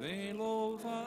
[0.00, 1.06] vem louvar.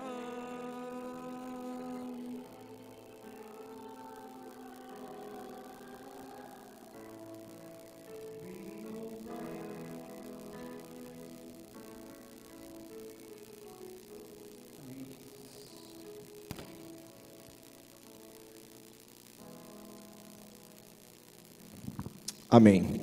[22.48, 23.02] Amém.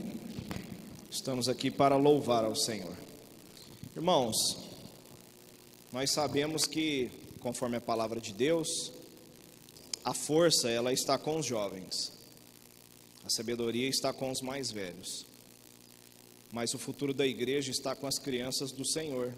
[1.10, 2.94] Estamos aqui para louvar ao Senhor.
[3.96, 4.59] Irmãos,
[6.00, 8.90] nós sabemos que, conforme a palavra de Deus,
[10.02, 12.10] a força ela está com os jovens.
[13.22, 15.26] A sabedoria está com os mais velhos.
[16.50, 19.34] Mas o futuro da igreja está com as crianças do Senhor.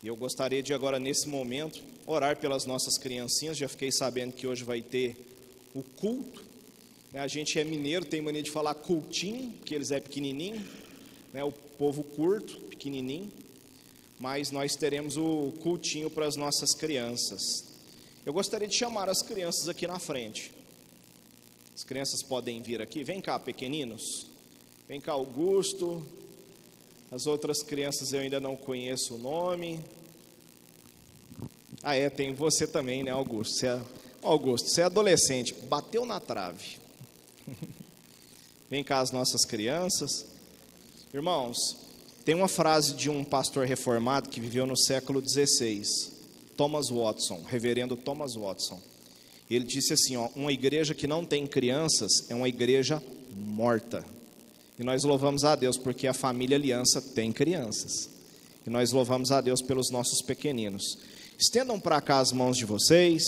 [0.00, 3.58] E eu gostaria de agora nesse momento orar pelas nossas criancinhas.
[3.58, 5.16] Já fiquei sabendo que hoje vai ter
[5.74, 6.40] o culto
[7.12, 10.64] né, a gente é mineiro, tem mania de falar cultinho, que eles é pequenininho,
[11.32, 13.28] né, o povo curto, pequenininho,
[14.22, 17.64] mas nós teremos o cultinho para as nossas crianças.
[18.24, 20.52] Eu gostaria de chamar as crianças aqui na frente.
[21.74, 23.02] As crianças podem vir aqui.
[23.02, 24.28] Vem cá, pequeninos.
[24.86, 26.06] Vem cá, Augusto.
[27.10, 29.80] As outras crianças eu ainda não conheço o nome.
[31.82, 33.56] Ah, é, tem você também, né, Augusto?
[33.56, 33.80] Você é,
[34.22, 36.78] Augusto, você é adolescente, bateu na trave.
[38.70, 40.26] Vem cá as nossas crianças.
[41.12, 41.81] Irmãos,
[42.24, 45.82] tem uma frase de um pastor reformado que viveu no século XVI,
[46.56, 48.80] Thomas Watson, reverendo Thomas Watson.
[49.50, 53.02] Ele disse assim: ó, uma igreja que não tem crianças é uma igreja
[53.36, 54.04] morta.
[54.78, 58.08] E nós louvamos a Deus porque a família Aliança tem crianças.
[58.66, 60.98] E nós louvamos a Deus pelos nossos pequeninos.
[61.38, 63.22] Estendam para cá as mãos de vocês.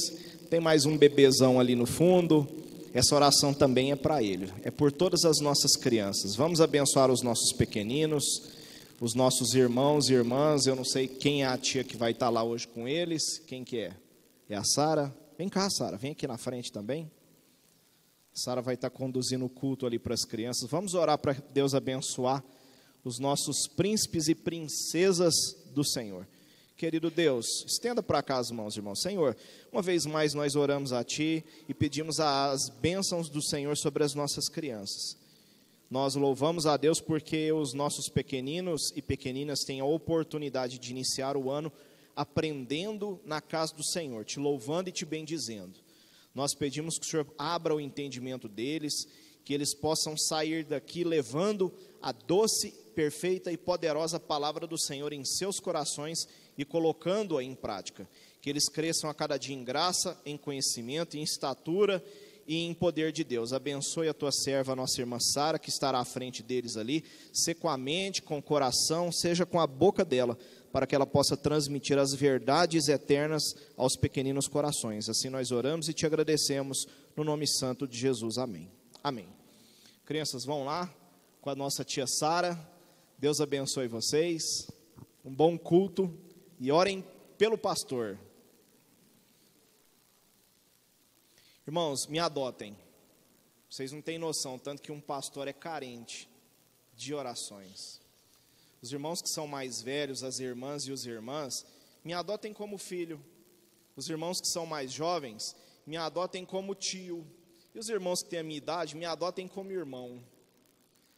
[0.48, 2.48] Tem mais um bebezão ali no fundo.
[2.95, 6.36] Essa oração também é para ele, é por todas as nossas crianças.
[6.36, 8.23] Vamos abençoar os nossos pequeninos,
[9.00, 10.67] os nossos irmãos e irmãs.
[10.67, 13.39] Eu não sei quem é a tia que vai estar lá hoje com eles.
[13.47, 13.97] Quem que é?
[14.48, 15.14] É a Sara?
[15.36, 17.11] Vem cá, Sara, vem aqui na frente também.
[18.33, 20.69] Sara vai estar conduzindo o culto ali para as crianças.
[20.69, 22.42] Vamos orar para Deus abençoar
[23.05, 25.35] os nossos príncipes e princesas
[25.73, 26.27] do Senhor.
[26.77, 28.96] Querido Deus, estenda para cá as mãos, irmão.
[28.96, 29.36] Senhor,
[29.70, 34.14] uma vez mais nós oramos a Ti e pedimos as bênçãos do Senhor sobre as
[34.14, 35.17] nossas crianças.
[35.90, 41.36] Nós louvamos a Deus porque os nossos pequeninos e pequeninas têm a oportunidade de iniciar
[41.36, 41.70] o ano
[42.17, 45.78] aprendendo na casa do Senhor, te louvando e te bendizendo.
[46.34, 49.06] Nós pedimos que o Senhor abra o entendimento deles,
[49.45, 55.24] que eles possam sair daqui levando a doce, perfeita e poderosa palavra do Senhor em
[55.24, 58.08] seus corações e colocando-a em prática.
[58.40, 62.02] Que eles cresçam a cada dia em graça, em conhecimento, em estatura
[62.47, 63.53] e em poder de Deus.
[63.53, 67.55] Abençoe a tua serva, a nossa irmã Sara, que estará à frente deles ali, se
[67.55, 70.37] com a mente, com o coração, seja com a boca dela,
[70.73, 75.09] para que ela possa transmitir as verdades eternas aos pequeninos corações.
[75.09, 78.39] Assim nós oramos e te agradecemos no nome santo de Jesus.
[78.39, 78.71] Amém.
[79.03, 79.29] Amém.
[80.05, 80.93] Crianças, vão lá
[81.41, 82.59] com a nossa tia Sara.
[83.19, 84.43] Deus abençoe vocês.
[85.25, 86.13] Um bom culto
[86.59, 87.05] e orem
[87.39, 88.19] pelo pastor.
[91.67, 92.77] Irmãos, me adotem.
[93.70, 96.29] Vocês não têm noção, tanto que um pastor é carente
[96.95, 98.01] de orações.
[98.83, 101.64] Os irmãos que são mais velhos, as irmãs e os irmãs,
[102.05, 103.19] me adotem como filho.
[103.97, 107.27] Os irmãos que são mais jovens, me adotem como tio.
[107.75, 110.23] E os irmãos que têm a minha idade, me adotem como irmão.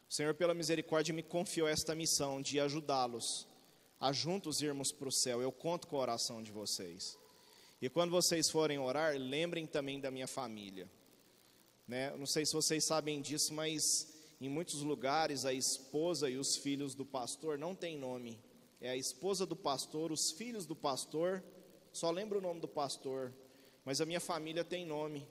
[0.08, 3.48] O Senhor, pela misericórdia, me confiou esta missão de ajudá-los
[4.00, 5.42] a juntos irmos para o céu.
[5.42, 7.18] Eu conto com a oração de vocês.
[7.80, 10.90] E quando vocês forem orar, lembrem também da minha família.
[11.86, 12.14] Né?
[12.16, 16.94] Não sei se vocês sabem disso, mas em muitos lugares a esposa e os filhos
[16.94, 18.40] do pastor não têm nome.
[18.80, 21.42] É a esposa do pastor, os filhos do pastor,
[21.92, 23.32] só lembra o nome do pastor,
[23.84, 25.26] mas a minha família tem nome.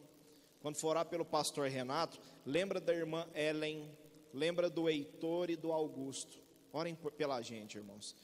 [0.62, 3.92] Quando for orar pelo pastor Renato, lembra da irmã Ellen,
[4.34, 6.40] lembra do Heitor e do Augusto.
[6.74, 8.16] Orem pela gente, irmãos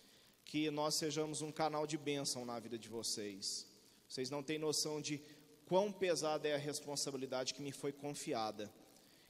[0.51, 3.70] que nós sejamos um canal de bênção na vida de vocês.
[4.11, 5.21] Vocês não têm noção de
[5.65, 8.69] quão pesada é a responsabilidade que me foi confiada.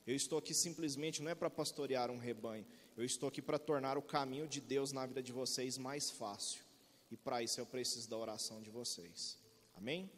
[0.07, 2.66] Eu estou aqui simplesmente não é para pastorear um rebanho,
[2.98, 6.63] eu estou aqui para tornar o caminho de Deus na vida de vocês mais fácil.
[7.12, 9.38] E para isso eu preciso da oração de vocês.
[9.75, 10.10] Amém?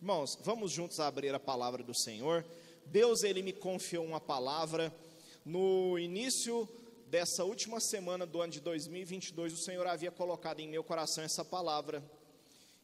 [0.00, 2.46] Irmãos, vamos juntos abrir a palavra do Senhor.
[2.86, 4.90] Deus ele me confiou uma palavra
[5.44, 6.66] no início
[7.08, 11.44] dessa última semana do ano de 2022, o Senhor havia colocado em meu coração essa
[11.44, 12.02] palavra.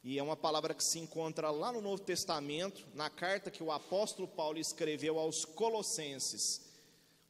[0.03, 3.73] E é uma palavra que se encontra lá no Novo Testamento, na carta que o
[3.73, 6.63] apóstolo Paulo escreveu aos Colossenses.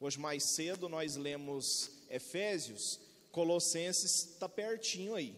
[0.01, 3.01] Hoje mais cedo nós lemos Efésios,
[3.33, 5.35] Colossenses está pertinho aí.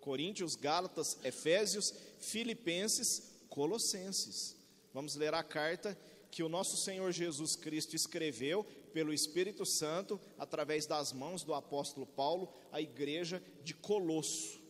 [0.00, 4.56] Coríntios, Gálatas, Efésios, Filipenses, Colossenses.
[4.92, 5.96] Vamos ler a carta
[6.30, 12.06] que o nosso Senhor Jesus Cristo escreveu pelo Espírito Santo, através das mãos do apóstolo
[12.06, 14.61] Paulo, à igreja de Colosso.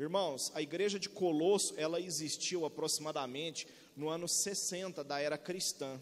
[0.00, 6.00] Irmãos, a igreja de Colosso, ela existiu aproximadamente no ano 60 da era cristã,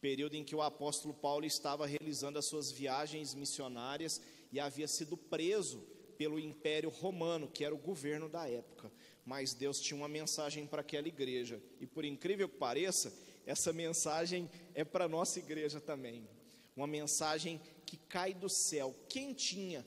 [0.00, 4.18] período em que o apóstolo Paulo estava realizando as suas viagens missionárias
[4.50, 5.86] e havia sido preso
[6.16, 8.90] pelo Império Romano, que era o governo da época.
[9.26, 13.12] Mas Deus tinha uma mensagem para aquela igreja, e por incrível que pareça,
[13.44, 16.26] essa mensagem é para nossa igreja também.
[16.74, 19.84] Uma mensagem que cai do céu, quentinha,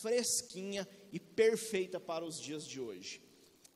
[0.00, 3.22] fresquinha e perfeita para os dias de hoje.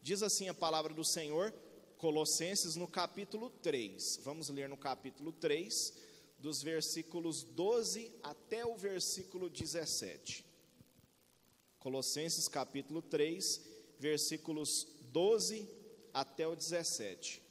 [0.03, 1.53] Diz assim a palavra do Senhor,
[1.97, 4.21] Colossenses no capítulo 3.
[4.23, 5.95] Vamos ler no capítulo 3,
[6.39, 10.45] dos versículos 12 até o versículo 17.
[11.79, 13.63] Colossenses capítulo 3,
[13.99, 15.69] versículos 12
[16.13, 17.43] até o 17.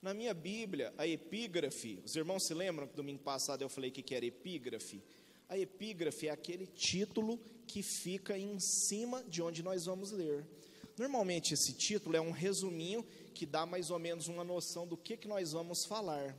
[0.00, 4.14] Na minha Bíblia, a epígrafe, os irmãos se lembram que domingo passado eu falei que
[4.14, 5.02] era epígrafe?
[5.48, 10.44] A epígrafe é aquele título que fica em cima de onde nós vamos ler.
[10.98, 13.04] Normalmente esse título é um resuminho
[13.34, 16.34] que dá mais ou menos uma noção do que, que nós vamos falar.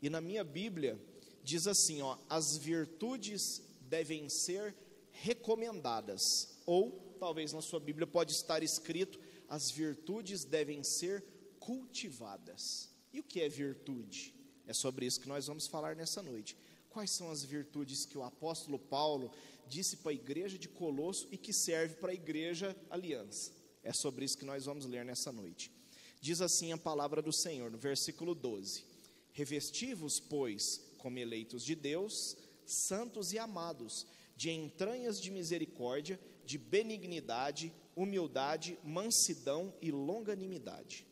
[0.00, 0.98] E na minha Bíblia
[1.44, 4.74] diz assim, ó, as virtudes devem ser
[5.10, 11.22] recomendadas, ou talvez na sua Bíblia pode estar escrito: as virtudes devem ser
[11.60, 12.88] cultivadas.
[13.12, 14.34] E o que é virtude?
[14.66, 16.56] É sobre isso que nós vamos falar nessa noite.
[16.92, 19.30] Quais são as virtudes que o apóstolo Paulo
[19.66, 23.50] disse para a igreja de Colosso e que serve para a igreja Aliança?
[23.82, 25.72] É sobre isso que nós vamos ler nessa noite.
[26.20, 28.84] Diz assim a palavra do Senhor, no versículo 12:
[29.32, 32.36] Revestivos, pois, como eleitos de Deus,
[32.66, 34.06] santos e amados,
[34.36, 41.06] de entranhas de misericórdia, de benignidade, humildade, mansidão e longanimidade.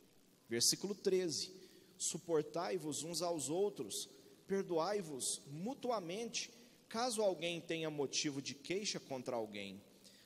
[0.47, 1.55] Versículo 13:
[1.97, 4.11] Suportai-vos uns aos outros,
[4.51, 6.51] perdoai-vos mutuamente,
[6.89, 9.81] caso alguém tenha motivo de queixa contra alguém.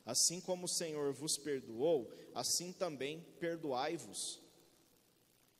[0.07, 4.41] Assim como o Senhor vos perdoou, assim também perdoai-vos.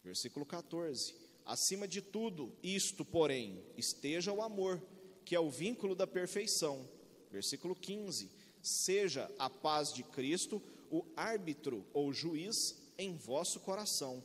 [0.03, 1.15] Versículo 14:
[1.45, 4.83] Acima de tudo, isto, porém, esteja o amor,
[5.27, 6.89] que é o vínculo da perfeição
[7.35, 8.31] Versículo 15:
[8.63, 12.55] Seja a paz de Cristo o árbitro ou juiz
[12.97, 14.23] em vosso coração,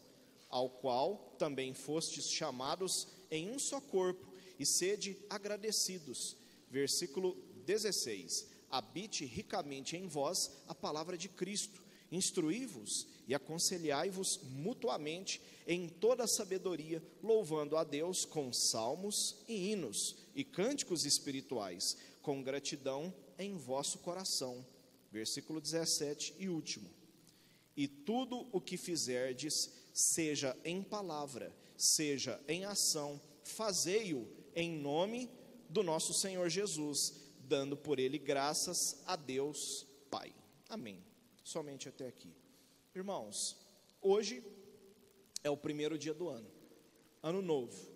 [0.48, 4.29] ao qual também fostes chamados em um só corpo,
[4.60, 6.36] e sede agradecidos.
[6.70, 7.36] Versículo
[7.66, 16.24] 16: Habite ricamente em vós a palavra de Cristo, instruí-vos e aconselhai-vos mutuamente em toda
[16.24, 23.56] a sabedoria, louvando a Deus com salmos e hinos e cânticos espirituais com gratidão em
[23.56, 24.66] vosso coração.
[25.12, 26.90] Versículo 17 e último.
[27.76, 35.30] E tudo o que fizerdes, seja em palavra, seja em ação, fazei-o em nome
[35.70, 40.34] do nosso Senhor Jesus, dando por ele graças a Deus Pai.
[40.68, 41.04] Amém.
[41.44, 42.34] Somente até aqui.
[42.96, 43.58] Irmãos,
[44.02, 44.44] hoje
[45.44, 46.50] é o primeiro dia do ano,
[47.22, 47.90] ano novo.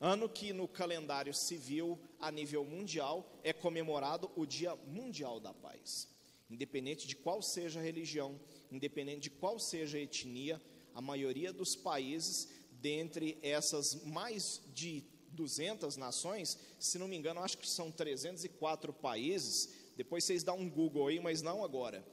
[0.00, 6.08] Ano que no calendário civil a nível mundial é comemorado o Dia Mundial da Paz.
[6.48, 8.40] Independente de qual seja a religião,
[8.72, 10.60] independente de qual seja a etnia,
[10.94, 12.48] a maioria dos países,
[12.80, 19.70] dentre essas mais de 200 nações, se não me engano, acho que são 304 países.
[19.96, 22.04] Depois vocês dão um Google aí, mas não agora.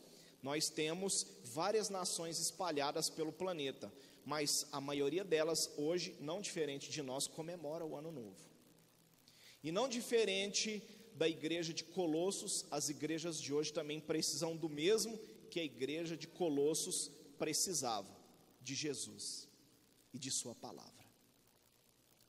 [0.42, 3.92] Nós temos várias nações espalhadas pelo planeta
[4.28, 8.36] mas a maioria delas hoje, não diferente de nós, comemora o ano novo.
[9.64, 10.84] E não diferente
[11.16, 15.18] da igreja de Colossos, as igrejas de hoje também precisam do mesmo
[15.50, 18.14] que a igreja de Colossos precisava,
[18.62, 19.48] de Jesus
[20.14, 20.97] e de sua palavra.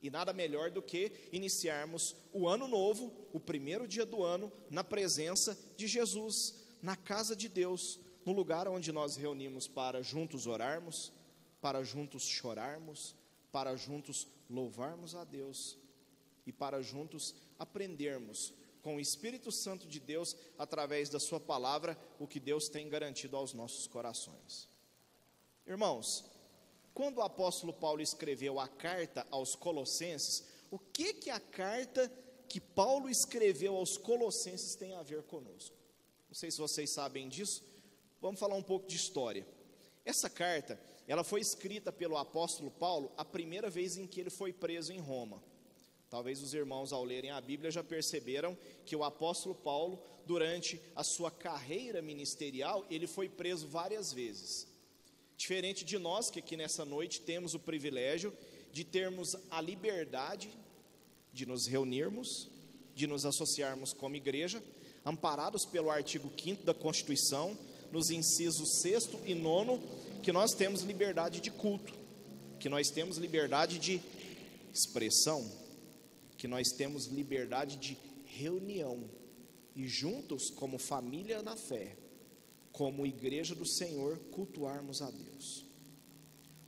[0.01, 4.83] E nada melhor do que iniciarmos o ano novo, o primeiro dia do ano, na
[4.83, 11.11] presença de Jesus, na casa de Deus, no lugar onde nós reunimos para juntos orarmos,
[11.61, 13.15] para juntos chorarmos,
[13.51, 15.77] para juntos louvarmos a Deus
[16.45, 22.27] e para juntos aprendermos com o Espírito Santo de Deus, através da Sua palavra, o
[22.27, 24.69] que Deus tem garantido aos nossos corações.
[25.67, 26.25] Irmãos,
[26.99, 32.11] quando o apóstolo Paulo escreveu a carta aos Colossenses, o que que a carta
[32.45, 35.73] que Paulo escreveu aos Colossenses tem a ver conosco?
[36.27, 37.63] Não sei se vocês sabem disso.
[38.19, 39.47] Vamos falar um pouco de história.
[40.03, 40.77] Essa carta,
[41.07, 44.99] ela foi escrita pelo apóstolo Paulo a primeira vez em que ele foi preso em
[44.99, 45.41] Roma.
[46.09, 51.05] Talvez os irmãos, ao lerem a Bíblia, já perceberam que o apóstolo Paulo, durante a
[51.05, 54.68] sua carreira ministerial, ele foi preso várias vezes.
[55.39, 58.33] Diferente de nós, que aqui nessa noite temos o privilégio
[58.73, 60.49] de termos a liberdade
[61.31, 62.49] de nos reunirmos,
[62.93, 64.61] de nos associarmos como igreja,
[65.05, 67.57] amparados pelo artigo 5 da Constituição,
[67.89, 69.81] nos incisos 6 e 9,
[70.21, 71.93] que nós temos liberdade de culto,
[72.59, 74.01] que nós temos liberdade de
[74.73, 75.49] expressão,
[76.37, 79.09] que nós temos liberdade de reunião
[79.73, 81.95] e juntos, como família na fé,
[82.79, 85.65] como igreja do Senhor, cultuarmos a Deus.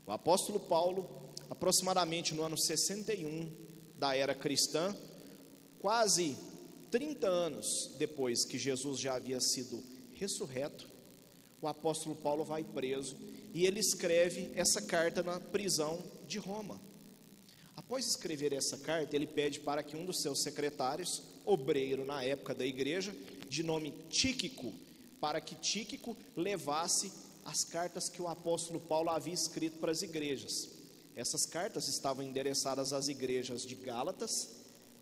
[0.05, 1.09] O apóstolo Paulo,
[1.49, 3.49] aproximadamente no ano 61
[3.95, 4.93] da era cristã,
[5.79, 6.37] quase
[6.91, 9.81] 30 anos depois que Jesus já havia sido
[10.15, 10.89] ressurreto,
[11.61, 13.15] o apóstolo Paulo vai preso
[13.53, 16.81] e ele escreve essa carta na prisão de Roma.
[17.73, 22.53] Após escrever essa carta, ele pede para que um dos seus secretários, obreiro na época
[22.53, 23.15] da igreja,
[23.47, 24.73] de nome Tíquico,
[25.21, 27.11] para que Tíquico levasse
[27.45, 30.69] as cartas que o apóstolo Paulo havia escrito para as igrejas.
[31.15, 34.49] Essas cartas estavam endereçadas às igrejas de Gálatas,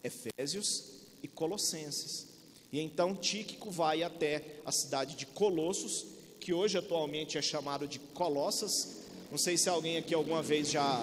[0.03, 2.27] Efésios e Colossenses.
[2.71, 6.05] E então Tíquico vai até a cidade de Colossos,
[6.39, 8.99] que hoje atualmente é chamado de Colossas.
[9.31, 11.01] Não sei se alguém aqui alguma vez já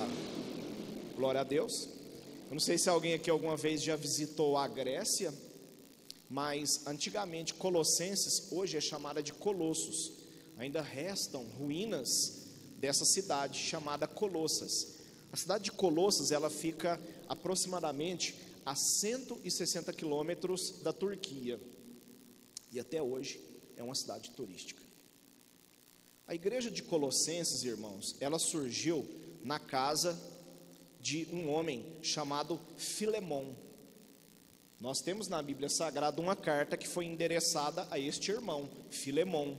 [1.16, 1.88] Glória a Deus.
[2.48, 5.32] Eu não sei se alguém aqui alguma vez já visitou a Grécia,
[6.28, 10.12] mas antigamente Colossenses, hoje é chamada de Colossos.
[10.56, 12.46] Ainda restam ruínas
[12.78, 14.96] dessa cidade chamada Colossas.
[15.32, 21.60] A cidade de Colossas, ela fica aproximadamente a 160 quilômetros da Turquia.
[22.72, 23.40] E até hoje
[23.76, 24.82] é uma cidade turística.
[26.26, 29.06] A igreja de Colossenses, irmãos, ela surgiu
[29.44, 30.20] na casa
[31.00, 33.54] de um homem chamado Filemon.
[34.78, 39.56] Nós temos na Bíblia Sagrada uma carta que foi endereçada a este irmão, Filemon,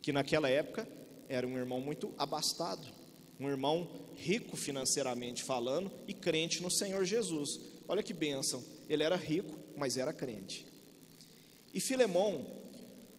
[0.00, 0.88] que naquela época
[1.28, 2.86] era um irmão muito abastado,
[3.40, 7.60] um irmão rico financeiramente falando e crente no Senhor Jesus.
[7.88, 10.64] Olha que bênção, ele era rico, mas era crente.
[11.74, 12.44] E Filemon,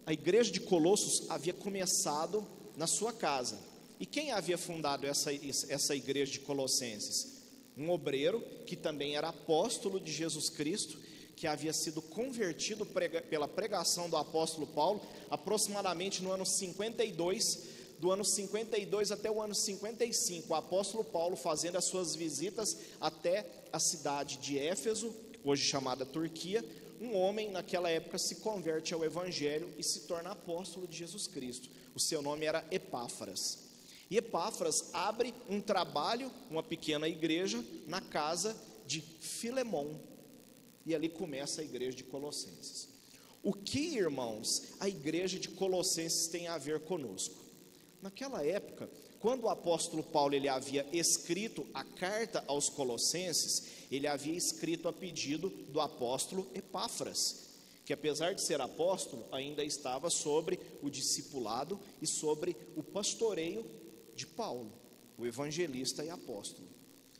[0.06, 3.60] a igreja de Colossos havia começado na sua casa.
[4.00, 7.39] E quem havia fundado essa, essa igreja de Colossenses?
[7.78, 11.00] Um obreiro que também era apóstolo de Jesus Cristo,
[11.36, 17.64] que havia sido convertido prega, pela pregação do apóstolo Paulo, aproximadamente no ano 52,
[17.98, 23.46] do ano 52 até o ano 55, o apóstolo Paulo fazendo as suas visitas até
[23.72, 26.64] a cidade de Éfeso, hoje chamada Turquia,
[27.00, 31.70] um homem naquela época se converte ao evangelho e se torna apóstolo de Jesus Cristo.
[31.96, 33.69] O seu nome era Epáfras.
[34.10, 38.56] E Epáfras abre um trabalho, uma pequena igreja, na casa
[38.88, 39.96] de Filemon.
[40.86, 42.90] E ali começa a igreja de Colossenses.
[43.44, 47.36] O que, irmãos, a igreja de Colossenses tem a ver conosco?
[48.02, 48.90] Naquela época,
[49.20, 54.94] quando o apóstolo Paulo ele havia escrito a carta aos Colossenses, ele havia escrito a
[54.94, 57.50] pedido do apóstolo Epáfras,
[57.86, 63.66] que apesar de ser apóstolo, ainda estava sobre o discipulado e sobre o pastoreio
[64.20, 64.72] de Paulo,
[65.18, 66.68] o evangelista e apóstolo.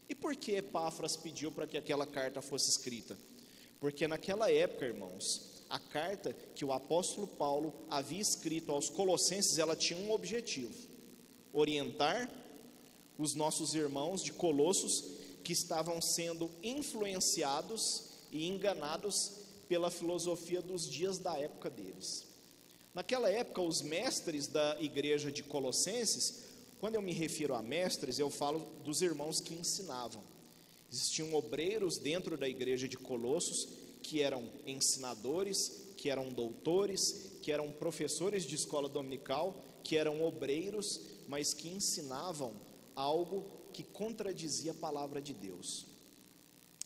[0.10, 3.18] E por que Epáfras pediu para que aquela carta fosse escrita?
[3.80, 9.76] Porque naquela época, irmãos, a carta que o apóstolo Paulo havia escrito aos Colossenses, ela
[9.76, 10.76] tinha um objetivo:
[11.54, 12.30] orientar
[13.18, 15.06] os nossos irmãos de Colossos
[15.44, 19.32] que estavam sendo influenciados e enganados
[19.70, 22.28] pela filosofia dos dias da época deles.
[22.94, 26.49] Naquela época, os mestres da igreja de Colossenses
[26.80, 30.24] quando eu me refiro a mestres, eu falo dos irmãos que ensinavam.
[30.92, 33.68] Existiam obreiros dentro da igreja de Colossos
[34.02, 41.02] que eram ensinadores, que eram doutores, que eram professores de escola dominical, que eram obreiros,
[41.28, 42.54] mas que ensinavam
[42.96, 45.86] algo que contradizia a palavra de Deus.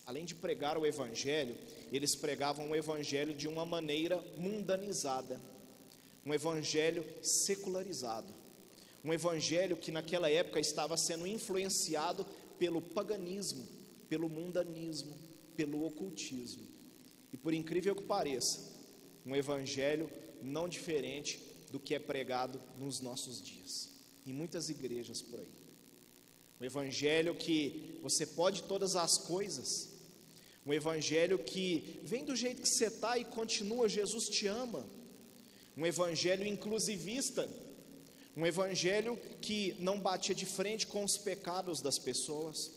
[0.06, 1.56] Além de pregar o evangelho,
[1.92, 5.40] eles pregavam o evangelho de uma maneira mundanizada,
[6.26, 8.34] um evangelho secularizado.
[9.04, 12.26] Um evangelho que naquela época estava sendo influenciado
[12.58, 13.68] pelo paganismo,
[14.08, 15.18] pelo mundanismo,
[15.56, 16.66] pelo ocultismo.
[17.32, 18.72] E por incrível que pareça,
[19.26, 20.10] um evangelho
[20.42, 21.42] não diferente
[21.72, 23.90] do que é pregado nos nossos dias,
[24.26, 25.52] em muitas igrejas por aí.
[26.62, 29.90] Um evangelho que você pode todas as coisas,
[30.66, 34.88] um evangelho que vem do jeito que você está e continua, Jesus te ama.
[35.76, 37.50] Um evangelho inclusivista,
[38.36, 42.72] um evangelho que não batia de frente com os pecados das pessoas,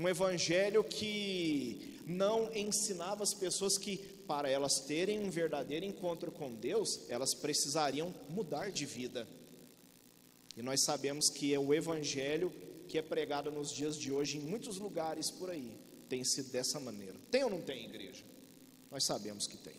[0.00, 3.96] Um evangelho que não ensinava as pessoas que,
[4.28, 9.26] para elas terem um verdadeiro encontro com Deus, elas precisariam mudar de vida.
[10.56, 12.52] E nós sabemos que é o evangelho
[12.86, 15.76] que é pregado nos dias de hoje em muitos lugares por aí
[16.08, 17.14] tem sido dessa maneira.
[17.30, 18.24] Tem ou não tem igreja?
[18.90, 19.76] Nós sabemos que tem.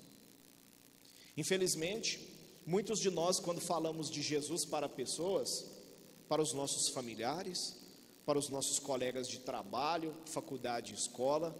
[1.35, 2.19] Infelizmente,
[2.69, 5.65] muitos de nós, quando falamos de Jesus para pessoas,
[6.27, 7.75] para os nossos familiares,
[8.27, 11.59] para os nossos colegas de trabalho, faculdade escola,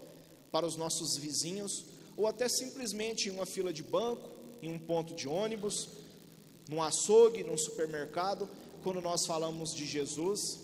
[0.52, 1.84] para os nossos vizinhos,
[2.16, 4.30] ou até simplesmente em uma fila de banco,
[4.62, 5.88] em um ponto de ônibus,
[6.68, 8.48] num açougue, num supermercado,
[8.84, 10.60] quando nós falamos de Jesus,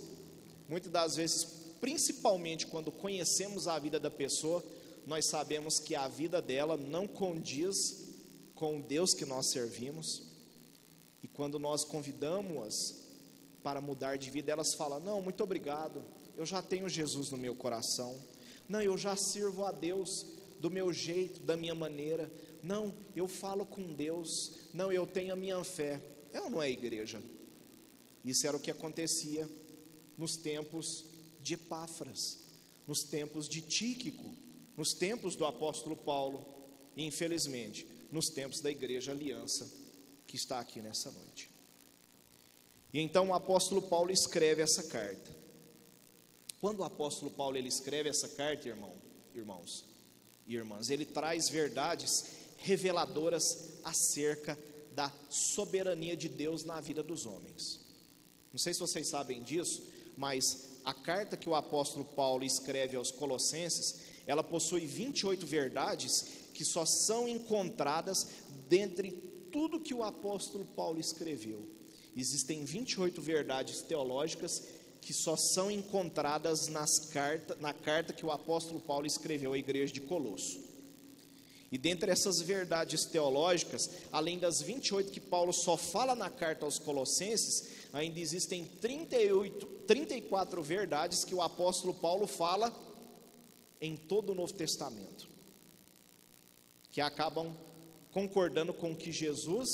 [0.69, 1.45] muitas das vezes,
[1.81, 4.63] principalmente quando conhecemos a vida da pessoa,
[5.05, 8.05] nós sabemos que a vida dela não condiz
[8.55, 10.26] com o Deus que nós servimos.
[11.27, 13.03] E quando nós convidamos-as
[13.61, 16.05] para mudar de vida, elas falam: Não, muito obrigado,
[16.37, 18.17] eu já tenho Jesus no meu coração.
[18.69, 20.25] Não, eu já sirvo a Deus
[20.61, 22.33] do meu jeito, da minha maneira.
[22.63, 24.69] Não, eu falo com Deus.
[24.73, 26.01] Não, eu tenho a minha fé.
[26.33, 27.21] Ou não é igreja?
[28.25, 29.51] Isso era o que acontecia
[30.17, 31.07] nos tempos
[31.43, 32.39] de Epáfras,
[32.87, 34.33] nos tempos de Tíquico,
[34.77, 36.47] nos tempos do apóstolo Paulo
[36.97, 39.86] e, infelizmente, nos tempos da igreja aliança
[40.27, 41.51] que está aqui nessa noite.
[42.93, 45.35] E então o apóstolo Paulo escreve essa carta.
[46.61, 48.95] Quando o apóstolo Paulo ele escreve essa carta, irmão,
[49.35, 49.85] irmãos
[50.47, 52.25] e irmãs, ele traz verdades
[52.57, 54.59] reveladoras acerca
[54.93, 57.81] da soberania de Deus na vida dos homens.
[58.53, 59.83] Não sei se vocês sabem disso,
[60.17, 66.65] mas a carta que o apóstolo Paulo escreve aos Colossenses, ela possui 28 verdades que
[66.65, 68.27] só são encontradas
[68.69, 69.11] dentre
[69.57, 71.67] tudo que o apóstolo Paulo escreveu.
[72.15, 74.63] Existem 28 verdades teológicas
[75.01, 79.95] que só são encontradas nas carta, na carta que o apóstolo Paulo escreveu à igreja
[79.95, 80.61] de Colosso.
[81.73, 86.79] E dentre essas verdades teológicas, além das 28 que Paulo só fala na carta aos
[86.79, 92.71] Colossenses, ainda existem 38, 34 verdades que o apóstolo Paulo fala
[93.81, 95.27] em todo o Novo Testamento,
[96.93, 97.57] que acabam
[98.17, 99.69] concordando com que Jesus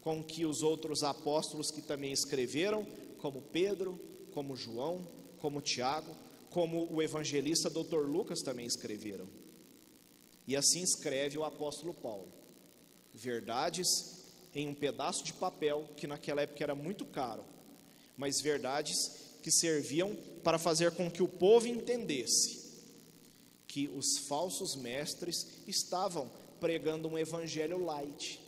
[0.00, 2.84] com que os outros apóstolos que também escreveram,
[3.18, 4.00] como Pedro,
[4.32, 5.06] como João,
[5.38, 6.12] como Tiago,
[6.50, 8.04] como o evangelista Dr.
[8.04, 9.28] Lucas também escreveram.
[10.44, 12.32] E assim escreve o apóstolo Paulo.
[13.14, 17.44] Verdades em um pedaço de papel que naquela época era muito caro,
[18.16, 22.60] mas verdades que serviam para fazer com que o povo entendesse
[23.68, 28.40] que os falsos mestres estavam pregando um evangelho light,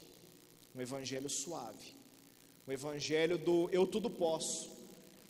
[0.73, 1.97] um evangelho suave,
[2.65, 4.71] o evangelho do eu tudo posso,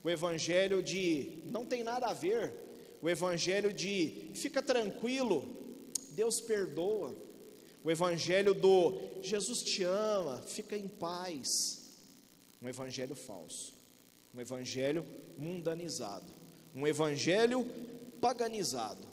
[0.02, 2.52] o evangelho de não tem nada a ver,
[3.00, 5.48] o evangelho de fica tranquilo,
[6.10, 7.16] Deus perdoa,
[7.82, 11.90] o evangelho do Jesus te ama, fica em paz,
[12.60, 13.72] um evangelho falso,
[14.34, 15.06] um evangelho
[15.38, 16.30] mundanizado,
[16.74, 17.66] um evangelho
[18.20, 19.08] paganizado,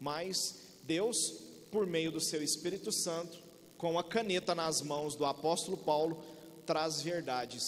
[0.00, 3.38] mas Deus, por meio do seu Espírito Santo,
[3.78, 6.22] com a caneta nas mãos do apóstolo Paulo,
[6.66, 7.62] traz verdades.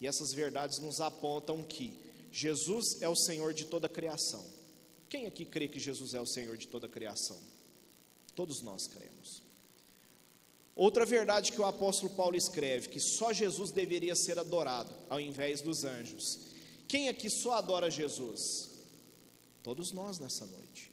[0.00, 1.96] E essas verdades nos apontam que
[2.30, 4.44] Jesus é o Senhor de toda a criação.
[5.08, 7.38] Quem aqui crê que Jesus é o Senhor de toda a criação?
[8.34, 9.42] Todos nós cremos.
[10.74, 15.60] Outra verdade que o apóstolo Paulo escreve, que só Jesus deveria ser adorado, ao invés
[15.60, 16.40] dos anjos.
[16.88, 18.70] Quem aqui só adora Jesus?
[19.62, 20.90] Todos nós nessa noite.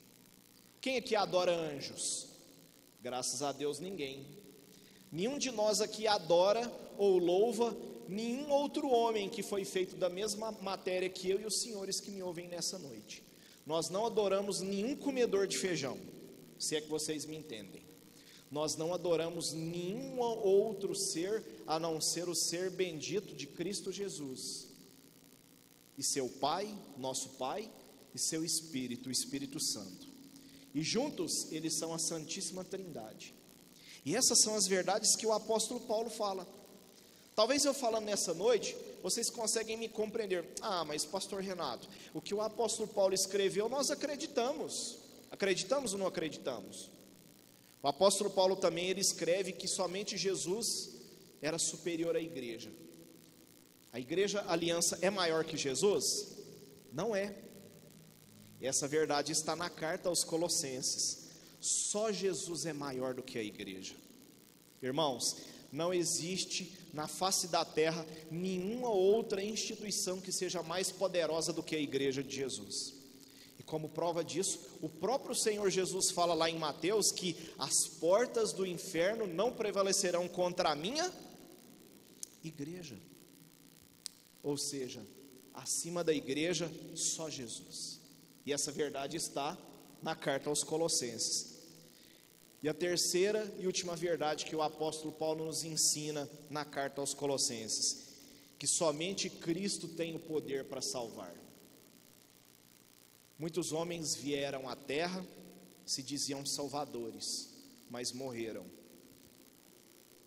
[0.81, 2.28] Quem aqui adora anjos?
[3.01, 4.25] Graças a Deus, ninguém.
[5.11, 7.75] Nenhum de nós aqui adora ou louva
[8.09, 12.09] nenhum outro homem que foi feito da mesma matéria que eu e os senhores que
[12.09, 13.23] me ouvem nessa noite.
[13.65, 15.97] Nós não adoramos nenhum comedor de feijão,
[16.57, 17.83] se é que vocês me entendem.
[18.51, 24.67] Nós não adoramos nenhum outro ser a não ser o ser bendito de Cristo Jesus.
[25.95, 27.69] E seu Pai, nosso Pai,
[28.13, 30.08] e seu Espírito, o Espírito Santo.
[30.73, 33.33] E juntos eles são a Santíssima Trindade.
[34.05, 36.47] E essas são as verdades que o apóstolo Paulo fala.
[37.35, 40.45] Talvez eu falando nessa noite, vocês conseguem me compreender.
[40.61, 44.97] Ah, mas pastor Renato, o que o apóstolo Paulo escreveu, nós acreditamos.
[45.31, 46.89] Acreditamos ou não acreditamos?
[47.81, 50.89] O apóstolo Paulo também ele escreve que somente Jesus
[51.41, 52.71] era superior à igreja.
[53.91, 56.35] A igreja aliança é maior que Jesus?
[56.91, 57.35] Não é.
[58.59, 61.29] E essa verdade está na carta aos Colossenses.
[61.59, 63.95] Só Jesus é maior do que a igreja.
[64.81, 65.37] Irmãos,
[65.71, 71.75] não existe na face da terra nenhuma outra instituição que seja mais poderosa do que
[71.75, 72.95] a igreja de Jesus.
[73.59, 78.53] E Como prova disso, o próprio Senhor Jesus fala lá em Mateus que as portas
[78.53, 81.11] do inferno não prevalecerão contra a minha
[82.43, 82.97] igreja.
[84.41, 85.05] Ou seja,
[85.53, 87.98] acima da igreja, só Jesus.
[88.45, 89.57] E essa verdade está
[90.01, 91.59] na carta aos Colossenses.
[92.61, 97.13] E a terceira e última verdade que o apóstolo Paulo nos ensina na carta aos
[97.13, 98.09] Colossenses,
[98.57, 101.33] que somente Cristo tem o poder para salvar.
[103.37, 105.25] Muitos homens vieram à terra,
[105.85, 107.49] se diziam salvadores,
[107.89, 108.65] mas morreram.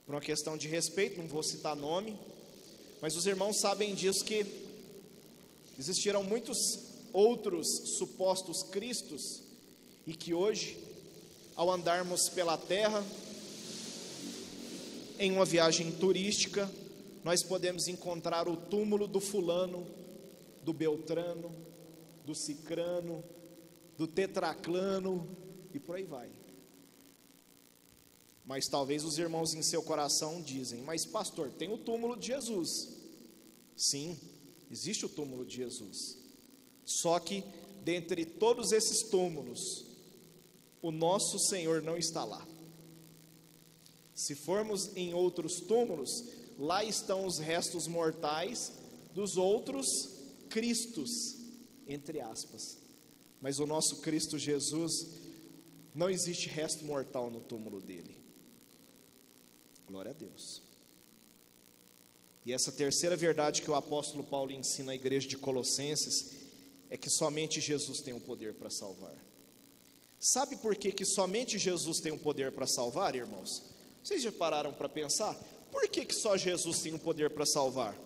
[0.06, 2.18] Por uma questão de respeito, não vou citar nome,
[3.02, 4.46] mas os irmãos sabem disso que
[5.78, 9.42] existiram muitos outros supostos cristos
[10.06, 10.78] e que hoje,
[11.54, 13.04] ao andarmos pela terra,
[15.18, 16.70] em uma viagem turística,
[17.22, 19.86] nós podemos encontrar o túmulo do fulano,
[20.64, 21.54] do beltrano,
[22.24, 23.22] do cicrano,
[23.96, 25.28] do tetraclano
[25.72, 26.30] e por aí vai.
[28.44, 32.88] Mas talvez os irmãos em seu coração dizem: "Mas pastor, tem o túmulo de Jesus".
[33.76, 34.18] Sim,
[34.70, 36.21] existe o túmulo de Jesus.
[36.84, 37.44] Só que
[37.82, 39.86] dentre todos esses túmulos,
[40.80, 42.46] o nosso Senhor não está lá.
[44.14, 46.10] Se formos em outros túmulos,
[46.58, 48.72] lá estão os restos mortais
[49.14, 50.10] dos outros
[50.48, 51.42] Cristos
[51.86, 52.78] entre aspas.
[53.40, 55.08] Mas o nosso Cristo Jesus,
[55.94, 58.16] não existe resto mortal no túmulo dele.
[59.86, 60.62] Glória a Deus.
[62.44, 66.41] E essa terceira verdade que o apóstolo Paulo ensina à igreja de Colossenses
[66.92, 69.16] é que somente Jesus tem o poder para salvar.
[70.20, 73.62] Sabe por que, que somente Jesus tem o poder para salvar, irmãos?
[74.04, 75.34] Vocês já pararam para pensar?
[75.70, 77.98] Por que, que só Jesus tem o poder para salvar?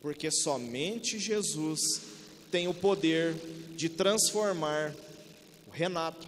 [0.00, 2.00] Porque somente Jesus
[2.50, 3.34] tem o poder
[3.76, 4.92] de transformar
[5.68, 6.26] o Renato,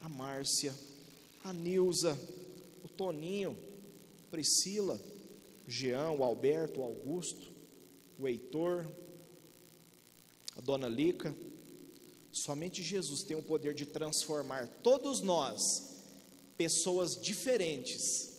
[0.00, 0.74] a Márcia,
[1.44, 2.18] a Nilza,
[2.82, 3.54] o Toninho,
[4.30, 4.98] Priscila,
[5.68, 7.52] o Jean, o Alberto, o Augusto,
[8.18, 8.88] o Heitor,
[10.56, 11.34] a Dona Lica.
[12.30, 16.02] Somente Jesus tem o poder de transformar todos nós,
[16.56, 18.32] pessoas diferentes,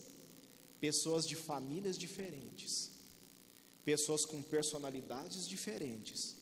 [0.79, 2.91] pessoas de famílias diferentes,
[3.85, 6.35] pessoas com personalidades diferentes,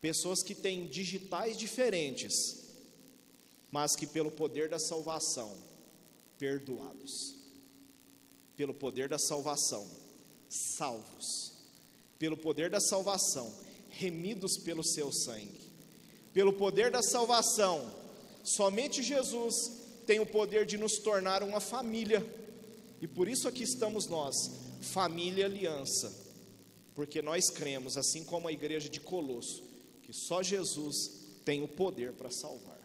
[0.00, 2.64] pessoas que têm digitais diferentes,
[3.70, 5.56] mas que pelo poder da salvação,
[6.38, 7.34] perdoados.
[8.56, 9.88] Pelo poder da salvação,
[10.48, 11.52] salvos.
[12.18, 13.52] Pelo poder da salvação,
[13.98, 15.60] remidos pelo seu sangue.
[16.32, 17.90] Pelo poder da salvação,
[18.42, 19.54] somente Jesus
[20.06, 22.24] tem o poder de nos tornar uma família.
[23.00, 24.34] E por isso aqui estamos nós,
[24.80, 26.12] família aliança.
[26.94, 29.62] Porque nós cremos, assim como a igreja de Colosso,
[30.02, 30.94] que só Jesus
[31.44, 32.80] tem o poder para salvar.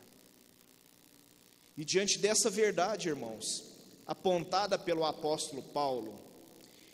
[1.77, 3.45] E diante dessa verdade, irmãos,
[4.05, 6.19] apontada pelo apóstolo Paulo,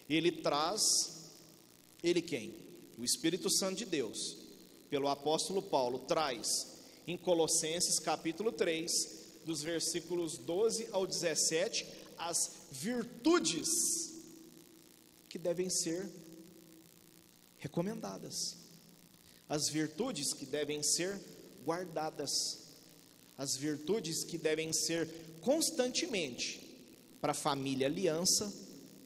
[0.09, 0.81] ele traz,
[2.03, 2.64] ele quem?
[2.97, 4.37] O Espírito Santo de Deus,
[4.89, 8.91] pelo apóstolo Paulo, traz em Colossenses capítulo 3,
[9.45, 11.85] dos versículos 12 ao 17,
[12.17, 13.69] as virtudes
[15.29, 16.09] que devem ser
[17.57, 18.57] recomendadas.
[19.47, 21.19] As virtudes que devem ser
[21.63, 22.31] guardadas,
[23.37, 25.07] as virtudes que devem ser
[25.41, 26.65] constantemente
[27.19, 28.51] para a família aliança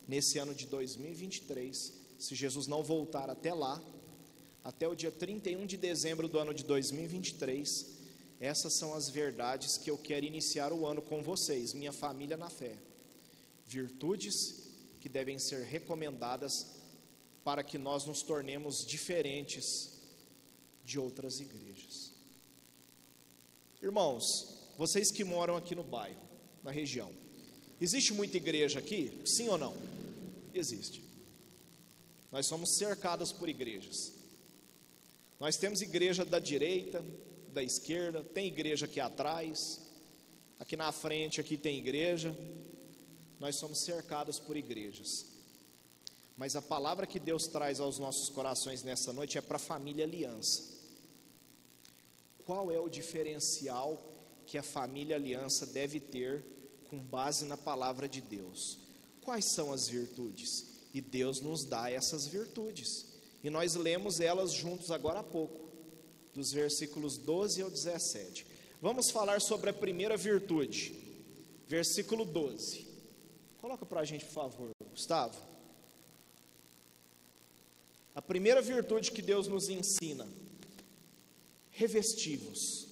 [0.07, 3.81] nesse ano de 2023, se Jesus não voltar até lá,
[4.61, 7.97] até o dia 31 de dezembro do ano de 2023,
[8.41, 12.49] essas são as verdades que eu quero iniciar o ano com vocês, minha família na
[12.49, 12.75] fé.
[13.65, 14.67] Virtudes
[14.99, 16.67] que devem ser recomendadas
[17.43, 19.93] para que nós nos tornemos diferentes
[20.83, 22.11] de outras igrejas.
[23.81, 26.19] Irmãos, vocês que moram aqui no bairro,
[26.61, 27.11] na região,
[27.79, 29.21] existe muita igreja aqui?
[29.25, 29.75] Sim ou não?
[30.53, 31.08] Existe.
[32.31, 34.13] Nós somos cercados por igrejas.
[35.39, 37.03] Nós temos igreja da direita,
[37.53, 39.81] da esquerda, tem igreja aqui atrás,
[40.59, 42.35] aqui na frente aqui tem igreja.
[43.39, 45.25] Nós somos cercados por igrejas.
[46.37, 50.05] Mas a palavra que Deus traz aos nossos corações nessa noite é para a família
[50.05, 50.79] aliança
[52.49, 54.01] qual é o diferencial
[54.47, 56.43] que a família aliança deve ter
[56.89, 58.79] com base na palavra de Deus.
[59.21, 60.65] Quais são as virtudes?
[60.99, 63.05] E Deus nos dá essas virtudes.
[63.41, 65.69] E nós lemos elas juntos agora há pouco,
[66.33, 68.45] dos versículos 12 ao 17.
[68.81, 70.93] Vamos falar sobre a primeira virtude,
[71.69, 72.85] versículo 12.
[73.61, 75.41] Coloca para a gente, por favor, Gustavo.
[78.13, 80.27] A primeira virtude que Deus nos ensina
[81.71, 82.89] revestivos.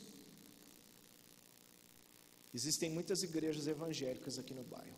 [2.53, 4.96] Existem muitas igrejas evangélicas aqui no bairro.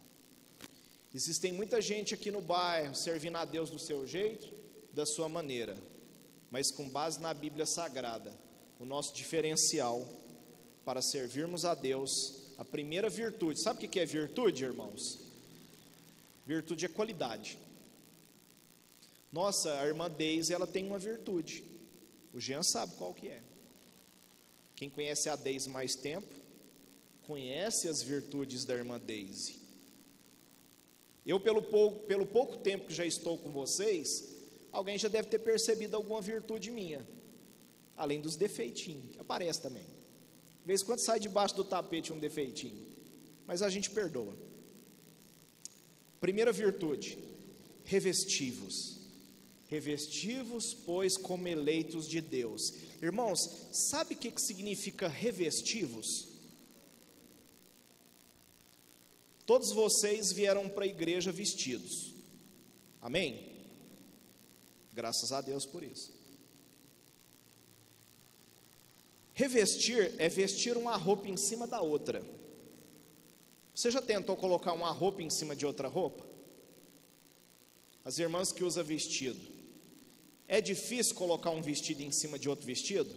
[1.14, 4.54] Existem muita gente aqui no bairro servindo a Deus do seu jeito,
[4.94, 5.76] da sua maneira,
[6.52, 8.32] mas com base na Bíblia Sagrada,
[8.80, 10.08] o nosso diferencial
[10.86, 12.12] para servirmos a Deus,
[12.58, 13.62] a primeira virtude.
[13.62, 15.20] Sabe o que é virtude, irmãos?
[16.46, 17.58] Virtude é qualidade.
[19.32, 21.64] Nossa, a irmã Deise, ela tem uma virtude.
[22.34, 23.42] O Jean sabe qual que é.
[24.76, 26.34] Quem conhece a Deise mais tempo,
[27.24, 29.59] conhece as virtudes da irmã Deise.
[31.30, 34.36] Eu, pelo pouco, pelo pouco tempo que já estou com vocês,
[34.72, 37.08] alguém já deve ter percebido alguma virtude minha,
[37.96, 39.84] além dos defeitinhos, que aparece também.
[39.84, 42.84] De vez em quando sai debaixo do tapete um defeitinho,
[43.46, 44.36] mas a gente perdoa.
[46.20, 47.20] Primeira virtude,
[47.84, 48.98] revestivos.
[49.68, 52.74] Revestivos, pois, como eleitos de Deus.
[53.04, 56.29] Irmãos, sabe o que, que significa revestivos?
[59.50, 62.14] Todos vocês vieram para a igreja vestidos.
[63.02, 63.52] Amém?
[64.94, 66.14] Graças a Deus por isso.
[69.34, 72.24] Revestir é vestir uma roupa em cima da outra.
[73.74, 76.24] Você já tentou colocar uma roupa em cima de outra roupa?
[78.06, 79.42] As irmãs que usam vestido.
[80.48, 83.16] É difícil colocar um vestido em cima de outro vestido?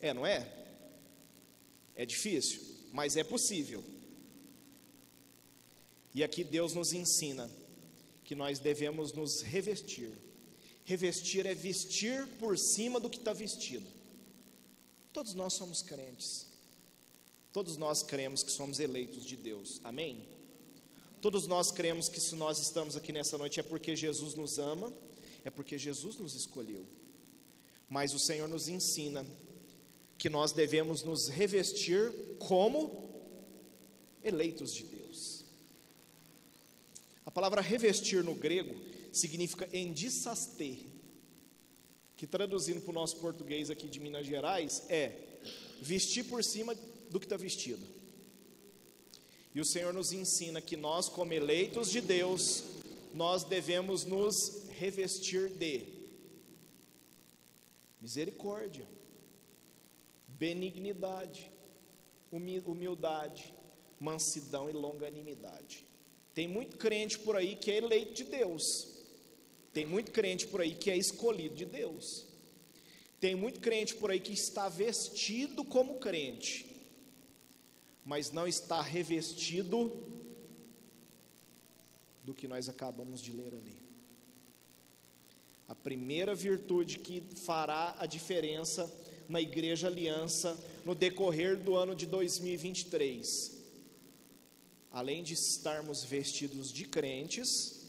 [0.00, 0.52] É, não é?
[1.94, 3.91] É difícil, mas é possível.
[6.14, 7.50] E aqui Deus nos ensina
[8.24, 10.10] que nós devemos nos revestir.
[10.84, 13.86] Revestir é vestir por cima do que está vestido.
[15.12, 16.46] Todos nós somos crentes.
[17.52, 19.80] Todos nós cremos que somos eleitos de Deus.
[19.84, 20.26] Amém?
[21.20, 24.92] Todos nós cremos que se nós estamos aqui nessa noite é porque Jesus nos ama
[25.44, 26.86] é porque Jesus nos escolheu.
[27.88, 29.26] Mas o Senhor nos ensina
[30.16, 33.10] que nós devemos nos revestir como
[34.22, 35.01] eleitos de Deus.
[37.34, 38.74] Palavra revestir no grego
[39.10, 40.78] significa endissaster,
[42.16, 45.12] que traduzindo para o nosso português aqui de Minas Gerais é
[45.80, 46.74] vestir por cima
[47.10, 47.84] do que está vestido.
[49.54, 52.64] E o Senhor nos ensina que nós, como eleitos de Deus,
[53.12, 55.86] nós devemos nos revestir de
[58.00, 58.86] misericórdia,
[60.26, 61.50] benignidade,
[62.30, 63.54] humildade,
[64.00, 65.86] mansidão e longanimidade.
[66.34, 68.88] Tem muito crente por aí que é eleito de Deus.
[69.72, 72.26] Tem muito crente por aí que é escolhido de Deus.
[73.20, 76.66] Tem muito crente por aí que está vestido como crente,
[78.04, 79.92] mas não está revestido
[82.24, 83.76] do que nós acabamos de ler ali.
[85.68, 88.92] A primeira virtude que fará a diferença
[89.28, 93.51] na Igreja Aliança no decorrer do ano de 2023.
[94.92, 97.80] Além de estarmos vestidos de crentes,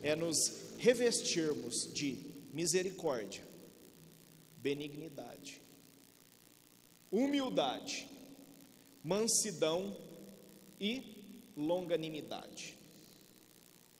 [0.00, 2.18] é nos revestirmos de
[2.52, 3.42] misericórdia,
[4.58, 5.60] benignidade,
[7.10, 8.08] humildade,
[9.02, 9.96] mansidão
[10.80, 12.78] e longanimidade.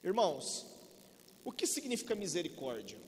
[0.02, 0.66] Irmãos,
[1.44, 2.98] o que significa misericórdia?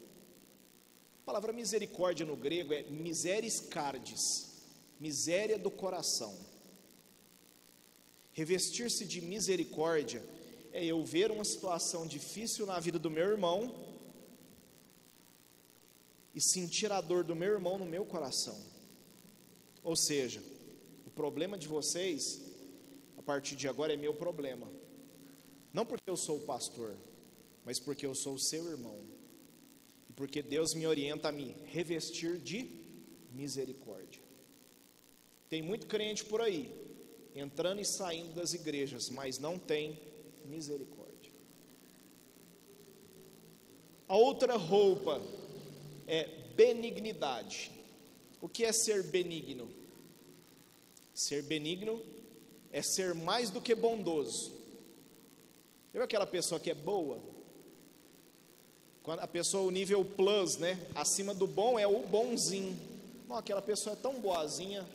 [1.23, 4.65] A palavra misericórdia no grego é miseris cardes,
[4.99, 6.46] miséria do coração.
[8.37, 10.23] Revestir-se de misericórdia
[10.71, 13.75] é eu ver uma situação difícil na vida do meu irmão
[16.35, 18.63] e sentir a dor do meu irmão no meu coração.
[19.83, 20.43] Ou seja,
[21.07, 22.43] o problema de vocês,
[23.17, 24.71] a partir de agora, é meu problema.
[25.73, 26.95] Não porque eu sou o pastor,
[27.65, 29.01] mas porque eu sou o seu irmão.
[30.11, 32.69] E porque Deus me orienta a me revestir de
[33.33, 34.21] misericórdia.
[35.49, 36.86] Tem muito crente por aí,
[37.39, 39.99] entrando e saindo das igrejas, mas não tem
[40.45, 41.33] misericórdia.
[44.09, 45.21] A outra roupa
[46.07, 47.71] é benignidade.
[48.41, 49.69] O que é ser benigno?
[51.13, 52.01] Ser benigno
[52.73, 54.55] é ser mais do que bondoso.
[55.93, 57.19] Viu aquela pessoa que é boa?
[59.03, 60.79] Quando a pessoa, o nível plus, né?
[60.95, 62.77] Acima do bom é o bonzinho.
[63.29, 64.87] Não, aquela pessoa é tão boazinha.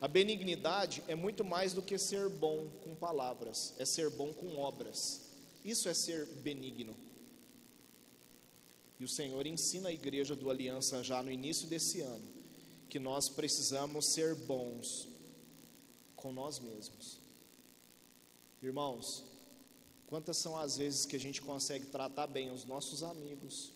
[0.00, 4.56] A benignidade é muito mais do que ser bom com palavras, é ser bom com
[4.58, 5.22] obras.
[5.64, 6.96] Isso é ser benigno.
[8.98, 12.36] E o Senhor ensina a igreja do Aliança já no início desse ano
[12.88, 15.08] que nós precisamos ser bons
[16.14, 17.20] com nós mesmos.
[18.62, 19.24] Irmãos,
[20.06, 23.72] Quantas são as vezes que a gente consegue tratar bem os nossos amigos?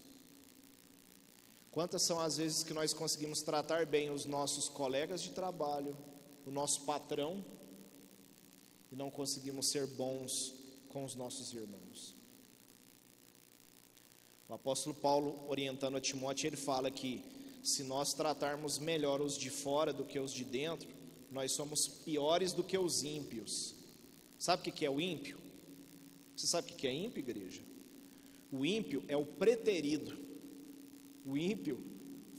[1.72, 5.96] Quantas são as vezes que nós conseguimos tratar bem os nossos colegas de trabalho,
[6.46, 7.44] o nosso patrão,
[8.90, 10.54] e não conseguimos ser bons
[10.88, 12.14] com os nossos irmãos?
[14.48, 17.22] O apóstolo Paulo, orientando a Timóteo, ele fala que
[17.62, 20.88] se nós tratarmos melhor os de fora do que os de dentro,
[21.30, 23.76] nós somos piores do que os ímpios.
[24.38, 25.38] Sabe o que é o ímpio?
[26.34, 27.62] Você sabe o que é ímpio, igreja?
[28.50, 30.18] O ímpio é o preterido.
[31.24, 31.78] O ímpio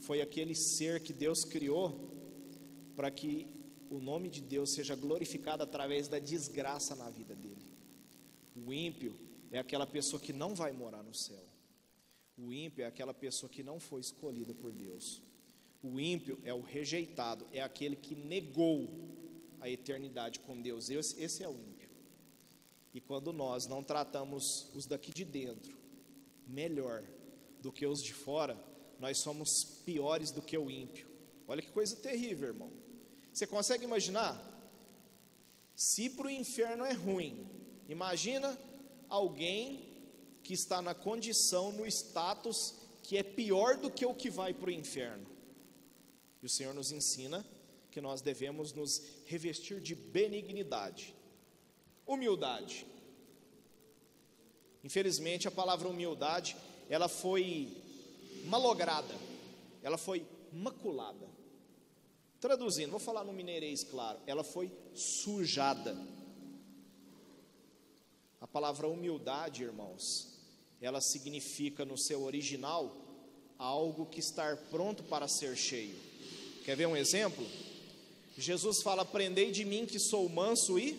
[0.00, 2.10] foi aquele ser que Deus criou
[2.94, 3.46] para que
[3.92, 7.66] o nome de Deus seja glorificado através da desgraça na vida dele.
[8.56, 9.14] O ímpio
[9.50, 11.44] é aquela pessoa que não vai morar no céu.
[12.38, 15.22] O ímpio é aquela pessoa que não foi escolhida por Deus.
[15.82, 18.88] O ímpio é o rejeitado, é aquele que negou
[19.60, 20.88] a eternidade com Deus.
[20.88, 21.90] Esse, é o ímpio.
[22.94, 25.76] E quando nós não tratamos os daqui de dentro
[26.46, 27.04] melhor
[27.60, 28.58] do que os de fora,
[28.98, 31.06] nós somos piores do que o ímpio.
[31.46, 32.81] Olha que coisa terrível, irmão.
[33.32, 34.40] Você consegue imaginar?
[35.74, 37.46] Se para o inferno é ruim,
[37.88, 38.58] imagina
[39.08, 39.88] alguém
[40.42, 44.68] que está na condição, no status que é pior do que o que vai para
[44.68, 45.26] o inferno.
[46.42, 47.44] E o Senhor nos ensina
[47.90, 51.14] que nós devemos nos revestir de benignidade,
[52.06, 52.86] humildade.
[54.84, 56.56] Infelizmente, a palavra humildade,
[56.88, 57.68] ela foi
[58.46, 59.14] malograda,
[59.82, 61.41] ela foi maculada.
[62.42, 65.96] Traduzindo, vou falar no mineirês claro, ela foi sujada.
[68.40, 70.40] A palavra humildade, irmãos,
[70.80, 72.96] ela significa no seu original
[73.56, 75.94] algo que está pronto para ser cheio.
[76.64, 77.46] Quer ver um exemplo?
[78.36, 80.98] Jesus fala: Aprendei de mim que sou manso e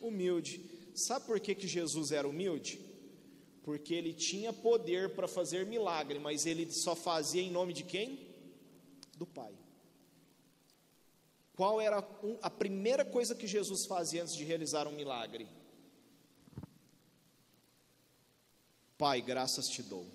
[0.00, 0.60] humilde.
[0.96, 2.80] Sabe por que, que Jesus era humilde?
[3.62, 8.18] Porque ele tinha poder para fazer milagre, mas ele só fazia em nome de quem?
[9.16, 9.54] Do Pai.
[11.58, 11.98] Qual era
[12.40, 15.48] a primeira coisa que Jesus fazia antes de realizar um milagre?
[18.96, 20.06] Pai, graças te dou.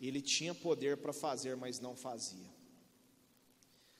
[0.00, 2.50] Ele tinha poder para fazer, mas não fazia.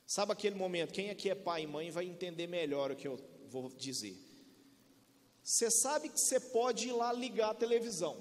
[0.04, 0.92] Sabe aquele momento?
[0.92, 4.16] Quem aqui é pai e mãe vai entender melhor o que eu vou dizer.
[5.44, 8.16] Você sabe que você pode ir lá ligar a televisão,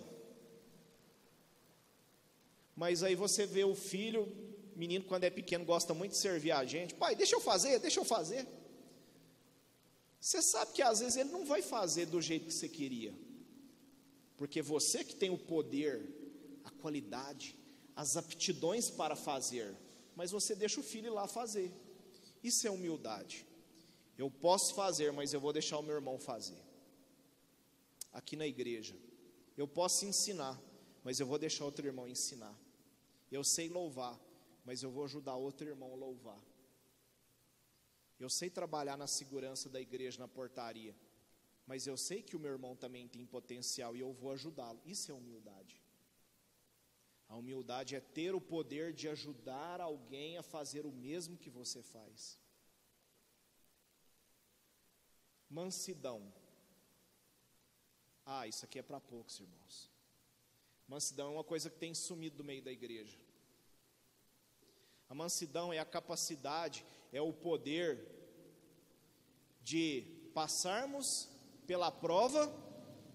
[2.76, 6.66] mas aí você vê o filho, menino quando é pequeno gosta muito de servir a
[6.66, 6.94] gente.
[6.94, 8.48] Pai, deixa eu fazer, deixa eu fazer.
[10.20, 13.14] Você sabe que às vezes ele não vai fazer do jeito que você queria
[14.42, 16.02] porque você que tem o poder,
[16.64, 17.56] a qualidade,
[17.96, 19.78] as aptidões para fazer,
[20.16, 21.72] mas você deixa o filho lá fazer.
[22.44, 23.46] Isso é humildade.
[24.18, 26.58] Eu posso fazer, mas eu vou deixar o meu irmão fazer.
[28.12, 28.96] Aqui na igreja,
[29.56, 30.60] eu posso ensinar,
[31.04, 32.60] mas eu vou deixar outro irmão ensinar.
[33.32, 34.20] Eu sei louvar,
[34.64, 36.42] mas eu vou ajudar outro irmão a louvar.
[38.20, 40.96] Eu sei trabalhar na segurança da igreja, na portaria,
[41.66, 44.82] mas eu sei que o meu irmão também tem potencial e eu vou ajudá-lo.
[44.86, 45.82] Isso é humildade.
[47.28, 51.82] A humildade é ter o poder de ajudar alguém a fazer o mesmo que você
[51.82, 52.38] faz.
[55.50, 56.22] Mansidão.
[58.26, 59.90] Ah, isso aqui é para poucos, irmãos.
[60.88, 63.18] Mansidão é uma coisa que tem sumido do meio da igreja.
[65.12, 68.00] A mansidão é a capacidade, é o poder
[69.62, 71.28] de passarmos
[71.68, 72.50] pela prova,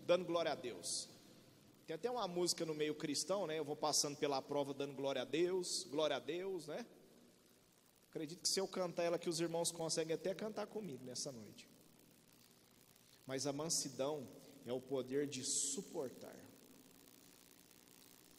[0.07, 1.09] dando glória a Deus.
[1.87, 3.59] Tem até uma música no meio cristão, né?
[3.59, 6.85] Eu vou passando pela prova dando glória a Deus, glória a Deus, né?
[8.11, 11.67] Acredito que se eu cantar ela que os irmãos conseguem até cantar comigo nessa noite.
[13.27, 14.29] Mas a mansidão
[14.67, 16.37] é o poder de suportar.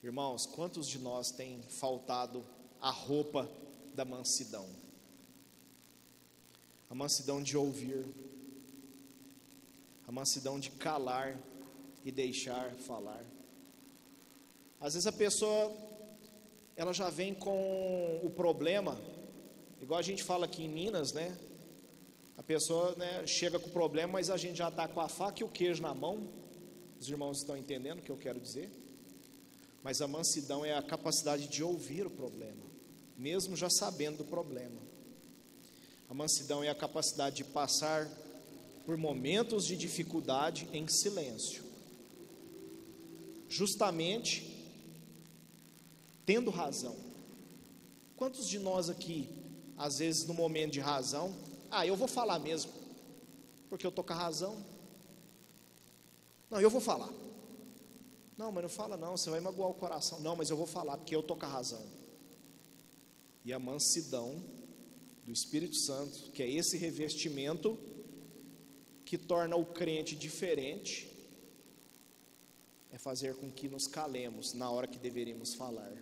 [0.04, 2.46] Irmãos, quantos de nós tem faltado
[2.88, 3.50] a roupa
[3.94, 4.66] da mansidão?
[6.90, 8.06] A mansidão de ouvir,
[10.08, 11.38] a mansidão de calar
[12.06, 13.26] e deixar falar.
[14.80, 15.76] Às vezes a pessoa
[16.78, 18.98] ela já vem com o problema,
[19.82, 21.38] igual a gente fala aqui em Minas, né?
[22.38, 25.42] A pessoa né, chega com o problema, mas a gente já está com a faca
[25.42, 26.30] e o queijo na mão.
[26.98, 28.72] Os irmãos estão entendendo o que eu quero dizer?
[29.84, 32.67] Mas a mansidão é a capacidade de ouvir o problema,
[33.18, 34.80] mesmo já sabendo do problema.
[36.10, 38.08] A mansidão é a capacidade de passar
[38.86, 41.64] por momentos de dificuldade em silêncio,
[43.50, 44.56] justamente
[46.26, 46.96] tendo razão.
[48.16, 49.28] Quantos de nós aqui,
[49.78, 51.36] às vezes no momento de razão,
[51.70, 52.72] ah, eu vou falar mesmo,
[53.70, 54.64] porque eu estou com a razão.
[56.50, 57.10] Não, eu vou falar.
[58.38, 60.20] Não, mas não fala não, você vai magoar o coração.
[60.22, 61.97] Não, mas eu vou falar porque eu estou com a razão.
[63.48, 64.44] E a mansidão
[65.26, 67.80] do Espírito Santo, que é esse revestimento
[69.06, 71.10] que torna o crente diferente,
[72.92, 75.96] é fazer com que nos calemos na hora que deveríamos falar.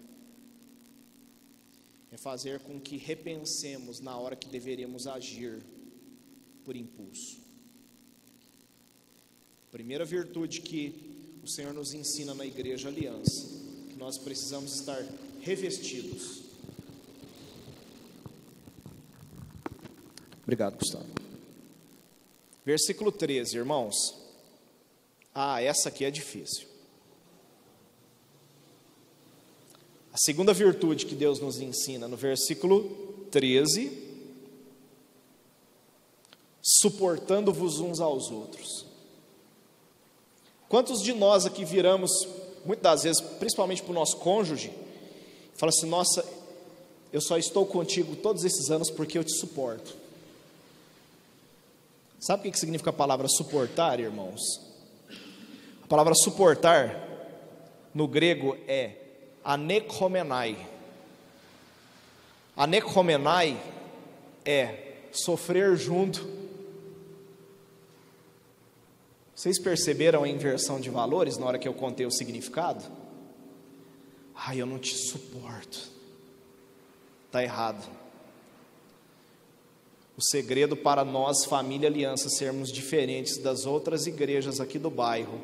[2.11, 5.63] É fazer com que repensemos na hora que deveríamos agir
[6.63, 7.37] por impulso.
[9.69, 13.45] Primeira virtude que o Senhor nos ensina na igreja aliança,
[13.87, 15.05] que nós precisamos estar
[15.41, 16.44] revestidos.
[20.45, 21.05] Obrigado, Gustavo.
[22.63, 23.95] Versículo 13, irmãos.
[25.33, 26.67] Ah, essa aqui é difícil.
[30.13, 33.91] A segunda virtude que Deus nos ensina no versículo 13:
[36.61, 38.85] suportando-vos uns aos outros.
[40.69, 42.11] Quantos de nós aqui viramos,
[42.63, 44.71] muitas das vezes, principalmente para o nosso cônjuge,
[45.55, 46.23] fala assim: nossa,
[47.11, 50.04] eu só estou contigo todos esses anos porque eu te suporto.
[52.25, 54.41] Sabe o que significa a palavra suportar, irmãos?
[55.83, 57.07] A palavra suportar
[57.93, 58.95] no grego é
[59.43, 60.57] anekomenai.
[62.57, 63.61] Anekomenai
[64.43, 66.27] é sofrer junto.
[69.35, 72.83] Vocês perceberam a inversão de valores na hora que eu contei o significado?
[74.33, 75.77] Ai, eu não te suporto.
[77.27, 77.87] Está errado.
[80.17, 85.41] O segredo para nós, família Aliança, sermos diferentes das outras igrejas aqui do bairro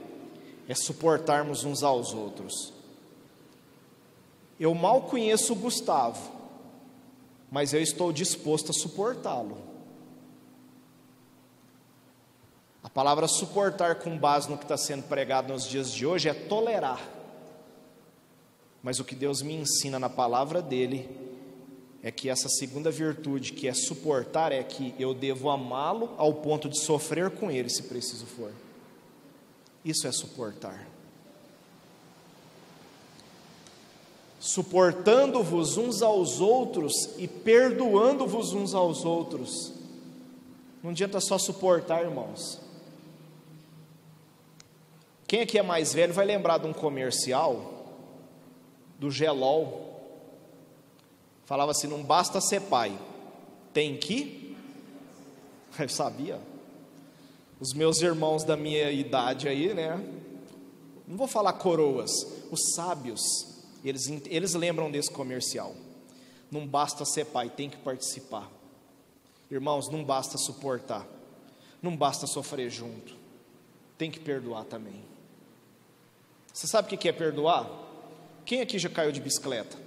[0.67, 2.73] é suportarmos uns aos outros.
[4.57, 6.31] Eu mal conheço o Gustavo,
[7.51, 9.57] mas eu estou disposto a suportá-lo.
[12.81, 16.33] A palavra suportar, com base no que está sendo pregado nos dias de hoje, é
[16.33, 17.01] tolerar.
[18.81, 21.30] Mas o que Deus me ensina na palavra dele
[22.03, 26.67] é que essa segunda virtude, que é suportar, é que eu devo amá-lo ao ponto
[26.67, 28.51] de sofrer com ele, se preciso for.
[29.85, 30.91] Isso é suportar.
[34.41, 39.71] suportando-vos uns aos outros e perdoando-vos uns aos outros.
[40.81, 42.59] Não adianta só suportar, irmãos.
[45.27, 47.85] Quem aqui é mais velho vai lembrar de um comercial
[48.97, 49.90] do Gelol.
[51.51, 52.97] Falava assim: não basta ser pai,
[53.73, 54.55] tem que.
[55.77, 56.39] Eu sabia.
[57.59, 60.01] Os meus irmãos da minha idade aí, né?
[61.05, 62.09] Não vou falar coroas,
[62.49, 63.21] os sábios
[63.83, 65.75] eles, eles lembram desse comercial.
[66.49, 68.49] Não basta ser pai, tem que participar.
[69.51, 71.05] Irmãos, não basta suportar.
[71.81, 73.13] Não basta sofrer junto.
[73.97, 75.03] Tem que perdoar também.
[76.53, 77.69] Você sabe o que é perdoar?
[78.45, 79.80] Quem aqui já caiu de bicicleta?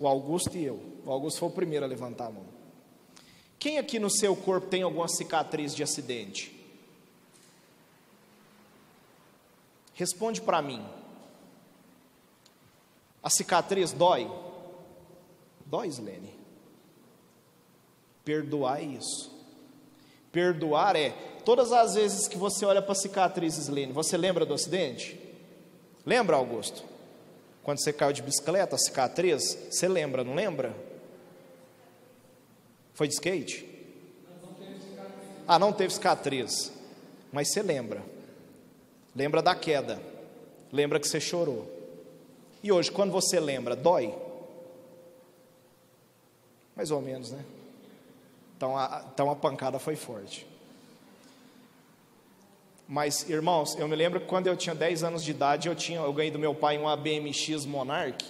[0.00, 0.80] O Augusto e eu.
[1.04, 2.46] O Augusto foi o primeiro a levantar a mão.
[3.58, 6.58] Quem aqui no seu corpo tem alguma cicatriz de acidente?
[9.92, 10.82] Responde para mim.
[13.22, 14.30] A cicatriz dói?
[15.66, 16.34] Dói, Slene.
[18.24, 19.30] Perdoar é isso.
[20.32, 21.10] Perdoar é
[21.44, 25.20] todas as vezes que você olha para a cicatriz, Slene, você lembra do acidente?
[26.06, 26.82] Lembra, Augusto?
[27.62, 30.74] Quando você caiu de bicicleta, cicatriz, você lembra, não lembra?
[32.94, 33.66] Foi de skate?
[35.46, 36.72] Ah, não teve cicatriz.
[37.32, 38.02] Mas você lembra.
[39.14, 40.00] Lembra da queda.
[40.72, 41.68] Lembra que você chorou.
[42.62, 44.14] E hoje, quando você lembra, dói?
[46.76, 47.44] Mais ou menos, né?
[48.56, 50.46] Então a, então a pancada foi forte.
[52.92, 56.00] Mas, irmãos, eu me lembro que quando eu tinha 10 anos de idade, eu, tinha,
[56.00, 58.26] eu ganhei do meu pai uma BMX Monarch,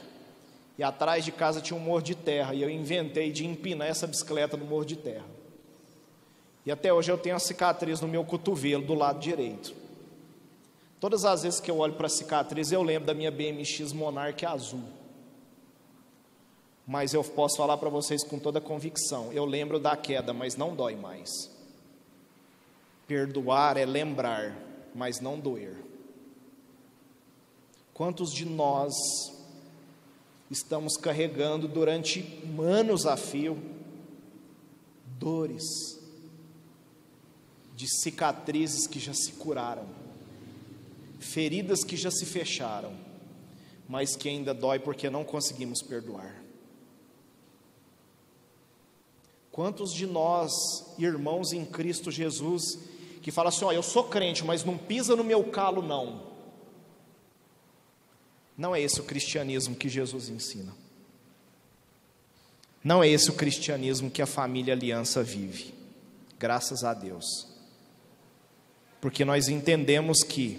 [0.77, 4.07] e atrás de casa tinha um morro de terra, e eu inventei de empinar essa
[4.07, 5.25] bicicleta no morro de terra.
[6.67, 9.75] E até hoje eu tenho a cicatriz no meu cotovelo do lado direito.
[11.01, 14.45] Todas as vezes que eu olho para a cicatriz, eu lembro da minha BMX Monarch
[14.45, 14.85] azul.
[16.87, 20.77] Mas eu posso falar para vocês com toda convicção: eu lembro da queda, mas não
[20.77, 21.50] dói mais.
[23.11, 24.57] Perdoar é lembrar,
[24.95, 25.77] mas não doer.
[27.93, 28.95] Quantos de nós
[30.49, 33.61] estamos carregando durante anos a fio
[35.19, 35.65] dores
[37.75, 39.89] de cicatrizes que já se curaram?
[41.19, 42.97] feridas que já se fecharam,
[43.89, 46.41] mas que ainda dói porque não conseguimos perdoar.
[49.51, 50.53] Quantos de nós,
[50.97, 52.79] irmãos em Cristo Jesus,
[53.23, 56.31] que fala assim: ó, eu sou crente, mas não pisa no meu calo, não.
[58.57, 60.73] Não é esse o cristianismo que Jesus ensina.
[62.83, 65.75] Não é esse o cristianismo que a família Aliança vive.
[66.39, 67.47] Graças a Deus.
[69.01, 70.59] Porque nós entendemos que,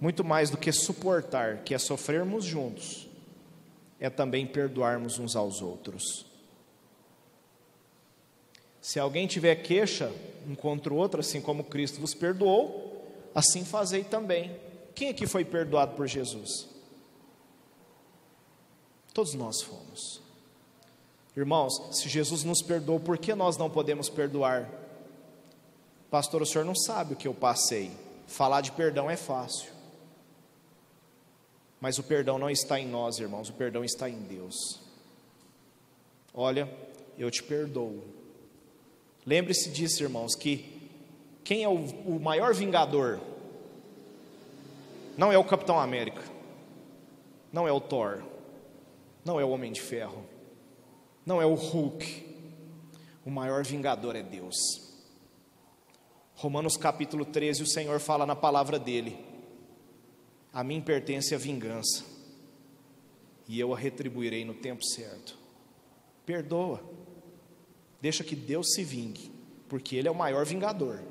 [0.00, 3.08] muito mais do que suportar, que é sofrermos juntos,
[4.00, 6.26] é também perdoarmos uns aos outros.
[8.84, 10.12] Se alguém tiver queixa
[10.46, 13.02] um contra o outro, assim como Cristo vos perdoou,
[13.34, 14.54] assim fazei também.
[14.94, 16.68] Quem aqui foi perdoado por Jesus?
[19.14, 20.20] Todos nós fomos.
[21.34, 24.70] Irmãos, se Jesus nos perdoou, por que nós não podemos perdoar?
[26.10, 27.90] Pastor, o senhor não sabe o que eu passei.
[28.26, 29.72] Falar de perdão é fácil.
[31.80, 34.78] Mas o perdão não está em nós, irmãos, o perdão está em Deus.
[36.34, 36.70] Olha,
[37.16, 38.13] eu te perdoo.
[39.26, 40.90] Lembre-se disso, irmãos, que
[41.42, 43.20] quem é o, o maior vingador
[45.16, 46.22] não é o Capitão América,
[47.52, 48.22] não é o Thor,
[49.24, 50.24] não é o Homem de Ferro,
[51.24, 52.34] não é o Hulk.
[53.24, 54.54] O maior vingador é Deus.
[56.34, 59.16] Romanos capítulo 13, o Senhor fala na palavra dele:
[60.52, 62.04] A mim pertence a vingança,
[63.48, 65.38] e eu a retribuirei no tempo certo.
[66.26, 66.93] Perdoa.
[68.04, 69.30] Deixa que Deus se vingue,
[69.66, 71.02] porque Ele é o maior vingador.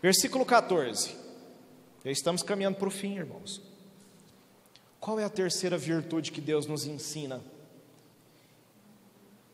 [0.00, 1.14] Versículo 14.
[2.02, 3.60] Já estamos caminhando para o fim, irmãos.
[4.98, 7.44] Qual é a terceira virtude que Deus nos ensina?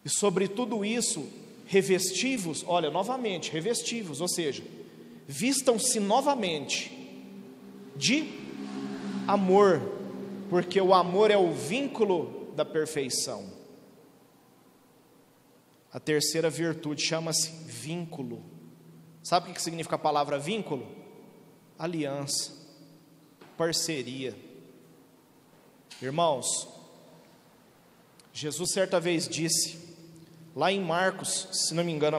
[0.05, 1.29] E sobre tudo isso,
[1.67, 4.63] revestivos, olha, novamente, revestivos, ou seja,
[5.27, 6.93] vistam-se novamente
[7.97, 8.29] de
[9.27, 9.83] amor,
[10.49, 13.62] porque o amor é o vínculo da perfeição.
[15.93, 18.43] A terceira virtude chama-se vínculo.
[19.23, 20.87] Sabe o que significa a palavra vínculo?
[21.79, 22.53] Aliança,
[23.57, 24.35] parceria.
[26.01, 26.67] Irmãos,
[28.33, 29.79] Jesus certa vez disse,
[30.57, 32.17] lá em Marcos, se não me engano,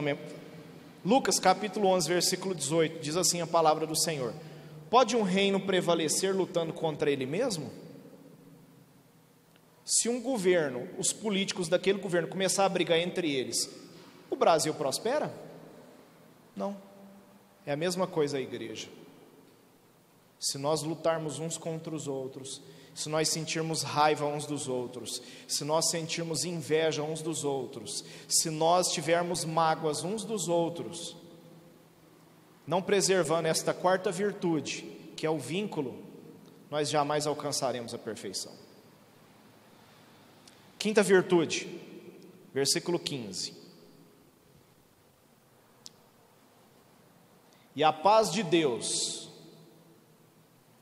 [1.04, 4.32] Lucas capítulo 11, versículo 18, diz assim a palavra do Senhor:
[4.88, 7.70] Pode um reino prevalecer lutando contra ele mesmo?
[9.84, 13.70] Se um governo, os políticos daquele governo começar a brigar entre eles,
[14.30, 15.32] o Brasil prospera?
[16.56, 16.76] Não.
[17.66, 18.88] É a mesma coisa a igreja.
[20.40, 22.62] Se nós lutarmos uns contra os outros,
[22.94, 28.50] se nós sentirmos raiva uns dos outros, se nós sentirmos inveja uns dos outros, se
[28.50, 31.16] nós tivermos mágoas uns dos outros,
[32.66, 34.82] não preservando esta quarta virtude,
[35.16, 36.02] que é o vínculo,
[36.70, 38.63] nós jamais alcançaremos a perfeição.
[40.84, 41.66] Quinta virtude,
[42.52, 43.54] versículo 15.
[47.74, 49.30] E a paz de Deus,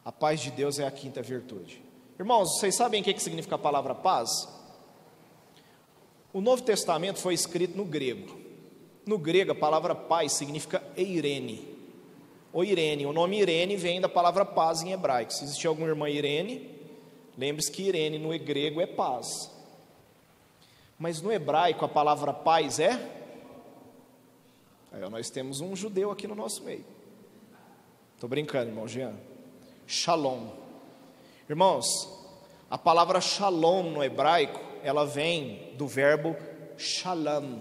[0.04, 1.80] a paz de Deus é a quinta virtude.
[2.18, 4.48] Irmãos, vocês sabem o que significa a palavra paz?
[6.32, 8.40] O Novo Testamento foi escrito no grego.
[9.06, 11.78] No grego, a palavra paz significa eirene.
[12.52, 15.32] Ou Irene, o nome Irene vem da palavra paz em hebraico.
[15.32, 16.68] Se existir alguma irmã Irene,
[17.38, 19.51] lembre-se que Irene no grego é paz.
[20.98, 23.20] Mas no hebraico a palavra paz é?
[24.92, 26.84] Aí nós temos um judeu aqui no nosso meio.
[28.14, 29.14] Estou brincando, irmão Jean.
[29.86, 30.48] Shalom.
[31.48, 31.86] Irmãos,
[32.70, 36.36] a palavra shalom no hebraico, ela vem do verbo
[36.76, 37.60] shalom.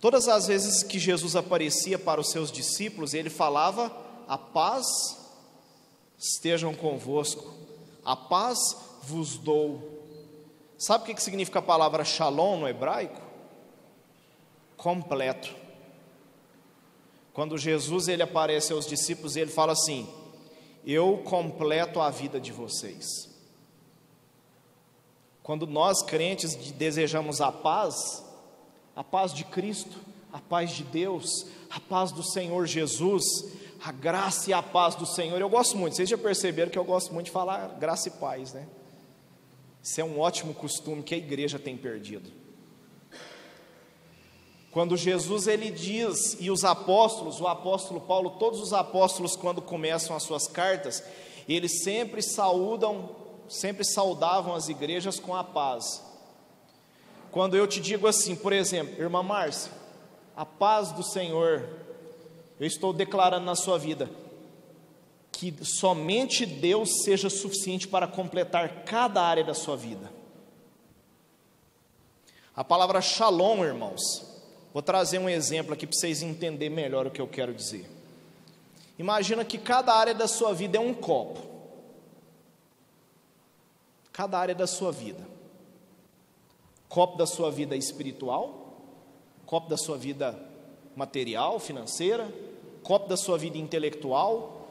[0.00, 3.90] Todas as vezes que Jesus aparecia para os seus discípulos, ele falava:
[4.28, 4.86] A paz
[6.18, 7.52] estejam convosco,
[8.04, 8.58] a paz
[9.02, 9.95] vos dou.
[10.78, 13.20] Sabe o que significa a palavra shalom no hebraico?
[14.76, 15.54] Completo.
[17.32, 20.08] Quando Jesus ele aparece aos discípulos, ele fala assim:
[20.84, 23.28] Eu completo a vida de vocês.
[25.42, 28.24] Quando nós crentes desejamos a paz,
[28.94, 29.98] a paz de Cristo,
[30.32, 33.24] a paz de Deus, a paz do Senhor Jesus,
[33.82, 35.40] a graça e a paz do Senhor.
[35.40, 38.52] Eu gosto muito, vocês já perceberam que eu gosto muito de falar graça e paz,
[38.52, 38.66] né?
[39.86, 42.28] Isso é um ótimo costume que a igreja tem perdido.
[44.72, 50.16] Quando Jesus ele diz, e os apóstolos, o apóstolo Paulo, todos os apóstolos, quando começam
[50.16, 51.04] as suas cartas,
[51.48, 53.10] eles sempre saudam,
[53.48, 56.02] sempre saudavam as igrejas com a paz.
[57.30, 59.70] Quando eu te digo assim, por exemplo, irmã Márcia,
[60.36, 61.64] a paz do Senhor,
[62.58, 64.10] eu estou declarando na sua vida,
[65.38, 70.10] que somente Deus seja suficiente para completar cada área da sua vida.
[72.54, 74.36] A palavra shalom, irmãos,
[74.76, 77.88] Vou trazer um exemplo aqui para vocês entenderem melhor o que eu quero dizer.
[78.98, 81.40] Imagina que cada área da sua vida é um copo.
[84.12, 85.26] Cada área da sua vida.
[86.90, 88.76] Copo da sua vida espiritual,
[89.46, 90.38] copo da sua vida
[90.94, 92.30] material, financeira,
[92.82, 94.65] copo da sua vida intelectual,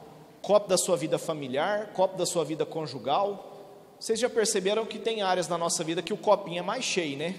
[0.46, 3.66] copo da sua vida familiar, copo da sua vida conjugal.
[3.98, 7.18] Vocês já perceberam que tem áreas na nossa vida que o copinho é mais cheio,
[7.18, 7.34] né?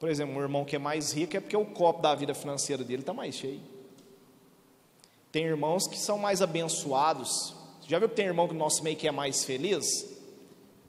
[0.00, 2.82] Por exemplo, um irmão que é mais rico é porque o copo da vida financeira
[2.82, 3.60] dele está mais cheio.
[5.30, 7.54] Tem irmãos que são mais abençoados.
[7.86, 9.86] Já viu que tem irmão que no nosso meio que é mais feliz?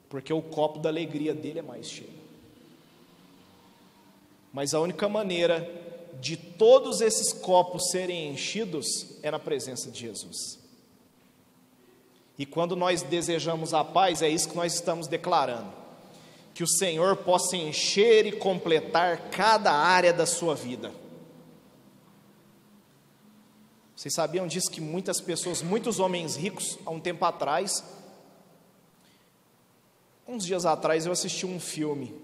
[0.08, 2.10] Porque o copo da alegria dele é mais cheio.
[4.52, 5.70] Mas a única maneira
[6.20, 10.63] de todos esses copos serem enchidos é na presença de Jesus.
[12.38, 15.84] E quando nós desejamos a paz, é isso que nós estamos declarando
[16.54, 20.92] que o Senhor possa encher e completar cada área da sua vida.
[23.96, 27.82] Vocês sabiam disso que muitas pessoas, muitos homens ricos, há um tempo atrás,
[30.28, 32.14] uns dias atrás eu assisti um filme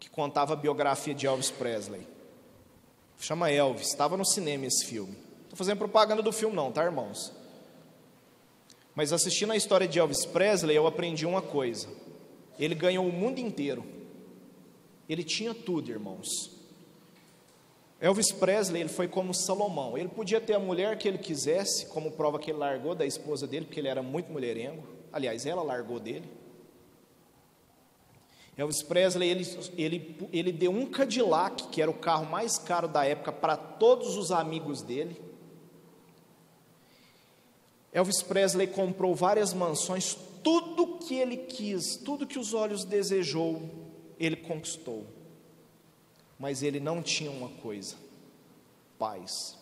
[0.00, 2.06] que contava a biografia de Elvis Presley.
[3.20, 5.16] Chama Elvis, estava no cinema esse filme.
[5.44, 7.32] Estou fazendo propaganda do filme não, tá irmãos?
[8.94, 11.88] Mas assistindo a história de Elvis Presley, eu aprendi uma coisa
[12.58, 13.84] ele ganhou o mundo inteiro.
[15.08, 16.52] Ele tinha tudo, irmãos.
[18.00, 19.96] Elvis Presley, ele foi como Salomão.
[19.96, 23.46] Ele podia ter a mulher que ele quisesse, como prova que ele largou da esposa
[23.46, 24.84] dele, porque ele era muito mulherengo.
[25.12, 26.28] Aliás, ela largou dele.
[28.56, 33.04] Elvis Presley, ele, ele, ele deu um Cadillac, que era o carro mais caro da
[33.04, 35.20] época, para todos os amigos dele.
[37.94, 43.62] Elvis Presley comprou várias mansões, tudo que ele quis, tudo que os olhos desejou,
[44.18, 45.06] ele conquistou.
[46.36, 47.94] Mas ele não tinha uma coisa:
[48.98, 49.56] paz.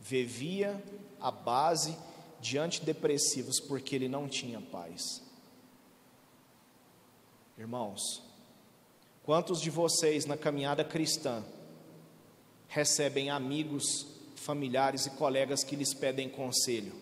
[0.00, 0.82] Vivia
[1.20, 1.96] a base
[2.40, 5.22] de antidepressivos porque ele não tinha paz.
[7.56, 8.22] Irmãos,
[9.22, 11.44] quantos de vocês na caminhada cristã
[12.68, 14.15] recebem amigos,
[14.46, 16.94] familiares e colegas que lhes pedem conselho?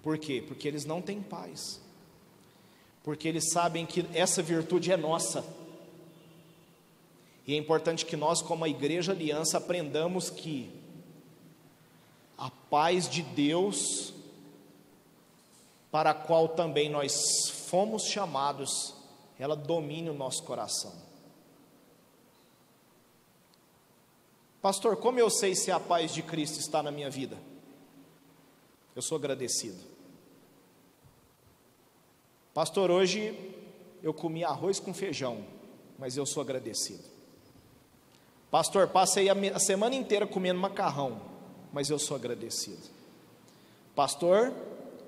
[0.00, 0.42] Por quê?
[0.46, 1.80] Porque eles não têm paz.
[3.02, 5.44] Porque eles sabem que essa virtude é nossa.
[7.46, 10.70] E é importante que nós, como a Igreja Aliança, aprendamos que
[12.38, 14.14] a paz de Deus,
[15.90, 18.94] para a qual também nós fomos chamados,
[19.38, 20.92] ela domine o nosso coração.
[24.64, 27.36] Pastor, como eu sei se a paz de Cristo está na minha vida?
[28.96, 29.76] Eu sou agradecido.
[32.54, 33.38] Pastor, hoje
[34.02, 35.44] eu comi arroz com feijão,
[35.98, 37.04] mas eu sou agradecido.
[38.50, 41.20] Pastor, passei a semana inteira comendo macarrão,
[41.70, 42.88] mas eu sou agradecido.
[43.94, 44.50] Pastor,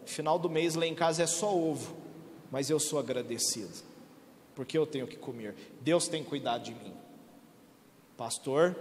[0.05, 1.97] final do mês lá em casa é só ovo,
[2.51, 3.73] mas eu sou agradecido,
[4.55, 5.57] porque eu tenho que comer.
[5.81, 6.93] Deus tem cuidado de mim.
[8.19, 8.77] Pastor,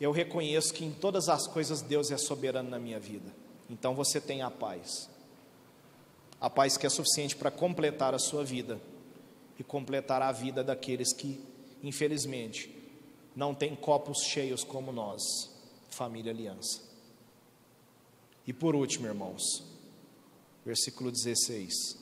[0.00, 3.30] eu reconheço que em todas as coisas Deus é soberano na minha vida.
[3.68, 5.08] Então você tem a paz
[6.40, 8.80] a paz que é suficiente para completar a sua vida
[9.58, 11.38] e completar a vida daqueles que,
[11.82, 12.74] infelizmente,
[13.36, 15.20] não têm copos cheios como nós,
[15.90, 16.80] família Aliança.
[18.46, 19.62] E por último, irmãos,
[20.64, 21.98] versículo 16.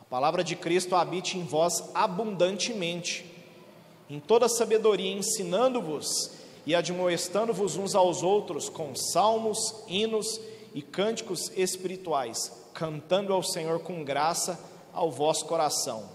[0.00, 3.30] A palavra de Cristo habite em vós abundantemente,
[4.08, 6.30] em toda sabedoria, ensinando-vos
[6.66, 10.40] e admoestando-vos uns aos outros com salmos, hinos
[10.74, 14.58] e cânticos espirituais, cantando ao Senhor com graça
[14.92, 16.08] ao vosso coração.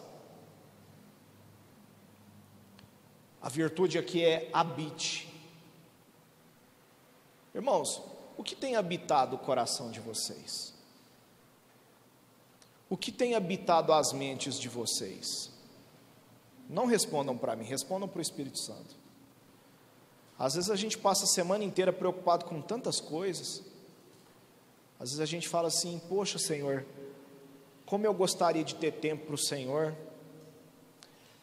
[3.42, 5.30] A virtude aqui é habite.
[7.56, 8.02] Irmãos,
[8.38, 10.74] o que tem habitado o coração de vocês?
[12.90, 15.49] O que tem habitado as mentes de vocês?
[16.70, 18.96] Não respondam para mim, respondam para o Espírito Santo.
[20.38, 23.64] Às vezes a gente passa a semana inteira preocupado com tantas coisas,
[25.00, 26.86] às vezes a gente fala assim: Poxa, Senhor,
[27.86, 29.96] como eu gostaria de ter tempo para o Senhor.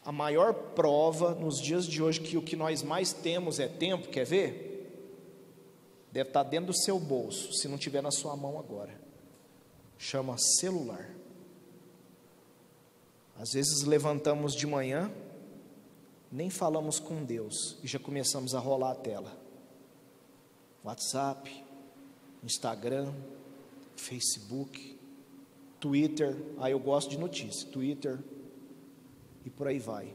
[0.04, 4.06] A maior prova nos dias de hoje que o que nós mais temos é tempo,
[4.06, 4.66] quer ver?
[6.12, 8.94] Deve estar dentro do seu bolso, se não tiver na sua mão agora.
[9.98, 11.10] Chama celular.
[13.38, 15.10] Às vezes levantamos de manhã,
[16.32, 19.32] nem falamos com Deus e já começamos a rolar a tela.
[20.82, 21.64] WhatsApp,
[22.42, 23.12] Instagram,
[23.96, 24.98] Facebook,
[25.80, 28.18] Twitter, aí eu gosto de notícia, Twitter,
[29.44, 30.12] e por aí vai.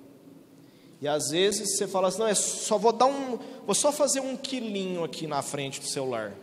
[1.02, 4.20] E às vezes você fala assim, não, é só vou dar um, vou só fazer
[4.20, 6.34] um quilinho aqui na frente do celular.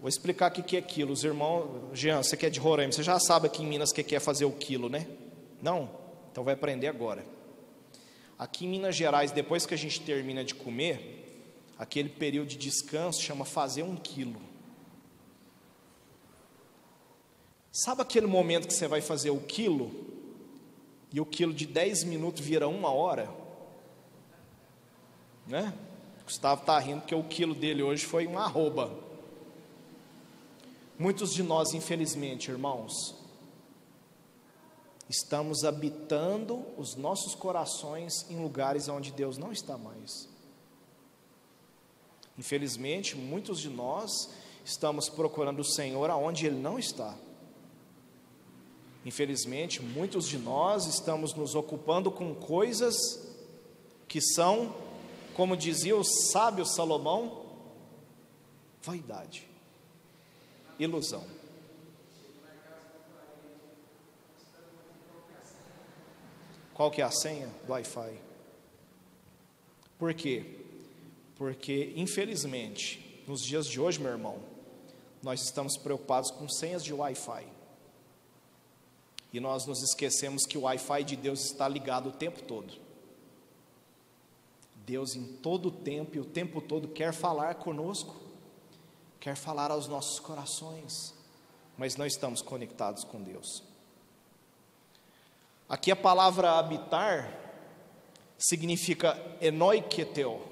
[0.00, 1.12] Vou explicar o que é quilo.
[1.12, 3.94] Os irmãos, Jean, você que é de Roraima, você já sabe aqui em Minas o
[3.94, 5.06] que é fazer o quilo, né?
[5.62, 5.90] Não?
[6.30, 7.24] Então vai aprender agora.
[8.38, 11.44] Aqui em Minas Gerais, depois que a gente termina de comer,
[11.78, 14.40] aquele período de descanso chama fazer um quilo.
[17.70, 19.90] Sabe aquele momento que você vai fazer o quilo?
[21.12, 23.30] E o quilo de 10 minutos vira uma hora?
[25.46, 25.74] Né?
[26.24, 28.92] Gustavo está rindo porque o quilo dele hoje foi uma arroba.
[30.98, 33.16] Muitos de nós, infelizmente, irmãos,
[35.10, 40.28] estamos habitando os nossos corações em lugares onde Deus não está mais.
[42.38, 44.30] Infelizmente, muitos de nós
[44.64, 47.16] estamos procurando o Senhor aonde Ele não está.
[49.04, 52.94] Infelizmente, muitos de nós estamos nos ocupando com coisas
[54.06, 54.72] que são,
[55.34, 57.46] como dizia o sábio Salomão,
[58.80, 59.48] vaidade,
[60.78, 61.39] ilusão.
[66.80, 68.18] Qual que é a senha do Wi-Fi?
[69.98, 70.64] Por quê?
[71.36, 74.38] Porque, infelizmente, nos dias de hoje, meu irmão,
[75.22, 77.46] nós estamos preocupados com senhas de Wi-Fi.
[79.30, 82.72] E nós nos esquecemos que o Wi-Fi de Deus está ligado o tempo todo.
[84.86, 88.16] Deus, em todo o tempo e o tempo todo, quer falar conosco,
[89.20, 91.12] quer falar aos nossos corações,
[91.76, 93.68] mas não estamos conectados com Deus.
[95.70, 97.32] Aqui a palavra habitar
[98.36, 100.42] significa enoiketeo,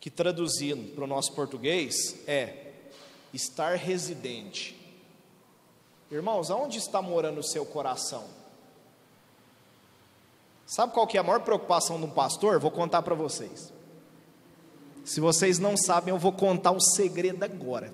[0.00, 1.94] que traduzindo para o nosso português
[2.26, 2.72] é
[3.34, 4.74] estar residente.
[6.10, 8.24] Irmãos, aonde está morando o seu coração?
[10.64, 12.58] Sabe qual que é a maior preocupação de um pastor?
[12.58, 13.70] Vou contar para vocês.
[15.04, 17.92] Se vocês não sabem, eu vou contar um segredo agora.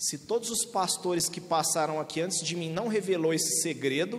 [0.00, 4.18] Se todos os pastores que passaram aqui antes de mim não revelou esse segredo,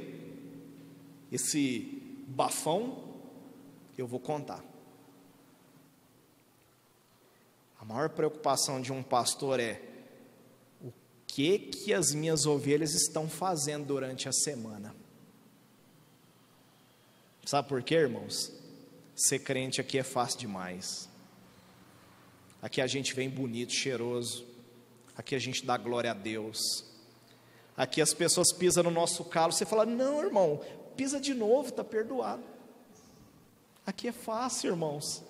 [1.31, 3.03] esse bafão,
[3.97, 4.63] eu vou contar.
[7.79, 9.81] A maior preocupação de um pastor é
[10.83, 10.93] o
[11.25, 14.95] que que as minhas ovelhas estão fazendo durante a semana.
[17.43, 18.51] Sabe por quê, irmãos?
[19.15, 21.09] Ser crente aqui é fácil demais.
[22.61, 24.50] Aqui a gente vem bonito, cheiroso,
[25.21, 26.83] Aqui a gente dá glória a Deus.
[27.77, 30.59] Aqui as pessoas pisam no nosso calo, você fala: "Não, irmão,
[30.97, 32.41] pisa de novo, está perdoado".
[33.85, 35.23] Aqui é fácil, irmãos.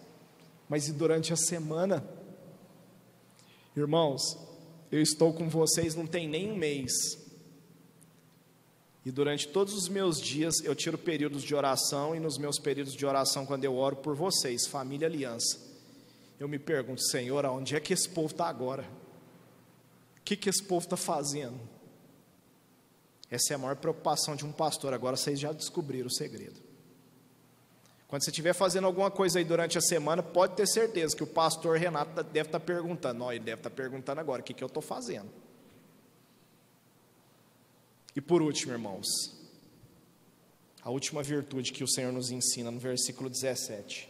[0.70, 2.08] Mas e durante a semana?
[3.76, 4.38] Irmãos,
[4.89, 6.94] eu estou com vocês não tem nem um mês.
[9.06, 12.94] E durante todos os meus dias eu tiro períodos de oração e nos meus períodos
[12.94, 15.60] de oração quando eu oro por vocês, família aliança,
[16.39, 19.01] eu me pergunto, Senhor, aonde é que esse povo está agora?
[20.22, 21.59] O que, que esse povo está fazendo?
[23.30, 24.93] Essa é a maior preocupação de um pastor.
[24.93, 26.61] Agora vocês já descobriram o segredo.
[28.07, 31.28] Quando você estiver fazendo alguma coisa aí durante a semana, pode ter certeza que o
[31.28, 33.19] pastor Renato tá, deve estar tá perguntando.
[33.19, 35.30] Não, ele deve estar tá perguntando agora: o que, que eu estou fazendo?
[38.13, 39.07] E por último, irmãos,
[40.82, 44.09] a última virtude que o Senhor nos ensina no versículo 17.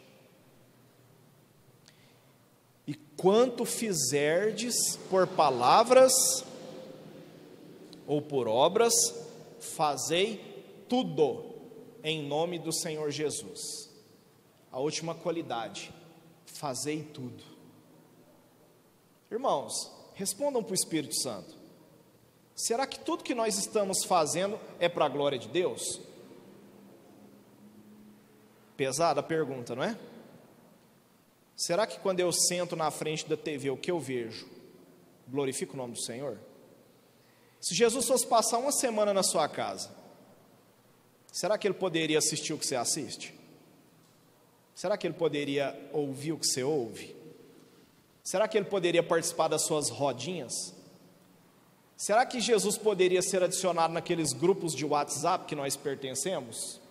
[2.87, 6.11] E quanto fizerdes por palavras
[8.07, 8.93] ou por obras,
[9.59, 11.45] fazei tudo
[12.03, 13.91] em nome do Senhor Jesus.
[14.71, 15.93] A última qualidade,
[16.47, 17.43] fazei tudo.
[19.29, 21.55] Irmãos, respondam para o Espírito Santo.
[22.55, 26.01] Será que tudo que nós estamos fazendo é para a glória de Deus?
[28.75, 29.95] Pesada pergunta, não é?
[31.61, 34.49] Será que quando eu sento na frente da TV, o que eu vejo?
[35.27, 36.39] Glorifica o nome do Senhor?
[37.59, 39.91] Se Jesus fosse passar uma semana na sua casa,
[41.31, 43.35] será que ele poderia assistir o que você assiste?
[44.73, 47.15] Será que ele poderia ouvir o que você ouve?
[48.23, 50.73] Será que ele poderia participar das suas rodinhas?
[51.95, 56.81] Será que Jesus poderia ser adicionado naqueles grupos de WhatsApp que nós pertencemos?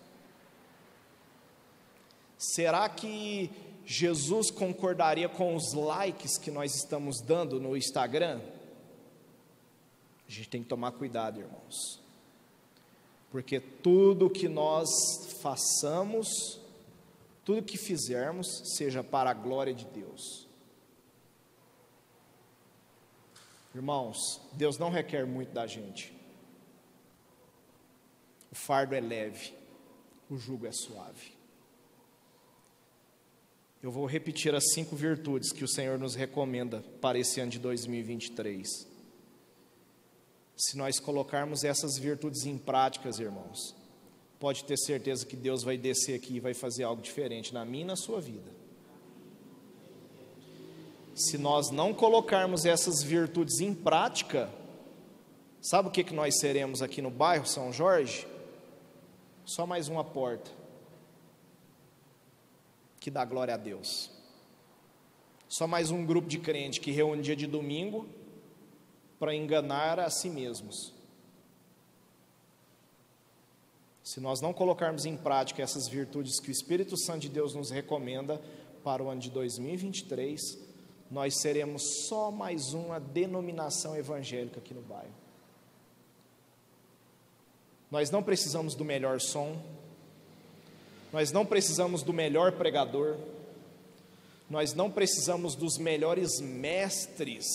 [2.37, 3.51] Será que
[3.85, 8.39] Jesus concordaria com os likes que nós estamos dando no Instagram?
[10.27, 11.99] A gente tem que tomar cuidado, irmãos,
[13.31, 14.89] porque tudo que nós
[15.41, 16.59] façamos,
[17.43, 20.47] tudo que fizermos, seja para a glória de Deus.
[23.73, 26.13] Irmãos, Deus não requer muito da gente.
[28.51, 29.53] O fardo é leve,
[30.29, 31.40] o jugo é suave.
[33.81, 37.57] Eu vou repetir as cinco virtudes que o Senhor nos recomenda para esse ano de
[37.57, 38.87] 2023.
[40.55, 43.75] Se nós colocarmos essas virtudes em práticas, irmãos,
[44.39, 47.83] pode ter certeza que Deus vai descer aqui e vai fazer algo diferente na minha
[47.83, 48.51] e na sua vida.
[51.15, 54.51] Se nós não colocarmos essas virtudes em prática,
[55.59, 58.27] sabe o que, que nós seremos aqui no bairro São Jorge?
[59.43, 60.60] Só mais uma porta
[63.01, 64.11] que dá glória a Deus.
[65.49, 68.07] Só mais um grupo de crente que reúne dia de domingo
[69.19, 70.93] para enganar a si mesmos.
[74.03, 77.71] Se nós não colocarmos em prática essas virtudes que o Espírito Santo de Deus nos
[77.71, 78.39] recomenda
[78.83, 80.59] para o ano de 2023,
[81.09, 85.13] nós seremos só mais uma denominação evangélica aqui no bairro.
[87.89, 89.61] Nós não precisamos do melhor som,
[91.11, 93.17] nós não precisamos do melhor pregador,
[94.49, 97.45] nós não precisamos dos melhores mestres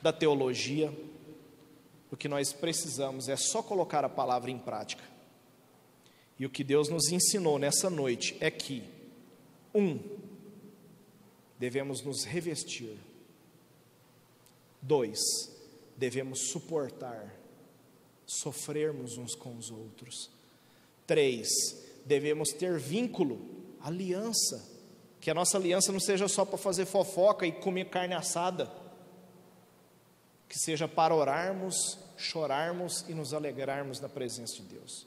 [0.00, 0.92] da teologia,
[2.10, 5.02] o que nós precisamos é só colocar a palavra em prática.
[6.38, 8.82] E o que Deus nos ensinou nessa noite é que,
[9.74, 9.98] um,
[11.58, 12.96] devemos nos revestir,
[14.80, 15.20] dois,
[15.96, 17.34] devemos suportar,
[18.24, 20.30] sofrermos uns com os outros,
[21.06, 21.48] três,
[22.08, 23.38] devemos ter vínculo,
[23.80, 24.66] aliança,
[25.20, 28.72] que a nossa aliança não seja só para fazer fofoca e comer carne assada,
[30.48, 35.06] que seja para orarmos, chorarmos e nos alegrarmos na presença de Deus.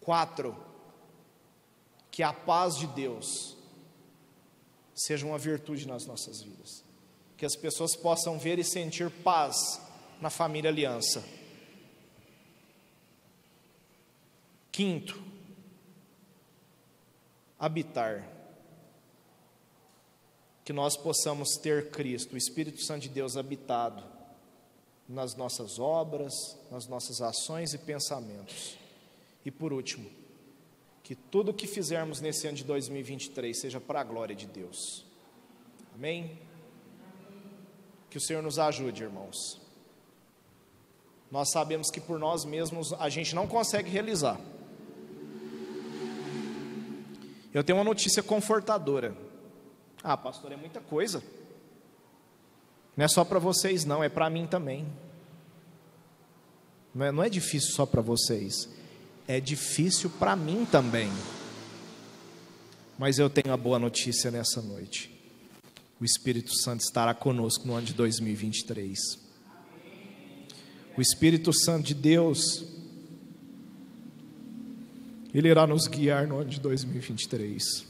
[0.00, 0.56] Quatro,
[2.10, 3.56] que a paz de Deus
[4.94, 6.82] seja uma virtude nas nossas vidas,
[7.36, 9.80] que as pessoas possam ver e sentir paz
[10.20, 11.22] na família Aliança.
[14.72, 15.27] Quinto,
[17.58, 18.26] habitar.
[20.64, 24.02] Que nós possamos ter Cristo, o Espírito Santo de Deus habitado
[25.08, 28.76] nas nossas obras, nas nossas ações e pensamentos.
[29.44, 30.10] E por último,
[31.02, 35.06] que tudo o que fizermos nesse ano de 2023 seja para a glória de Deus.
[35.94, 36.38] Amém?
[38.10, 39.58] Que o Senhor nos ajude, irmãos.
[41.30, 44.38] Nós sabemos que por nós mesmos a gente não consegue realizar.
[47.58, 49.16] Eu tenho uma notícia confortadora.
[50.00, 51.20] Ah, pastor, é muita coisa.
[52.96, 54.86] Não é só para vocês, não, é para mim também.
[56.94, 58.68] Não é, não é difícil só para vocês,
[59.26, 61.10] é difícil para mim também.
[62.96, 65.10] Mas eu tenho a boa notícia nessa noite.
[66.00, 68.96] O Espírito Santo estará conosco no ano de 2023.
[70.96, 72.64] O Espírito Santo de Deus,
[75.32, 77.86] Ele irá nos guiar no ano de 2023.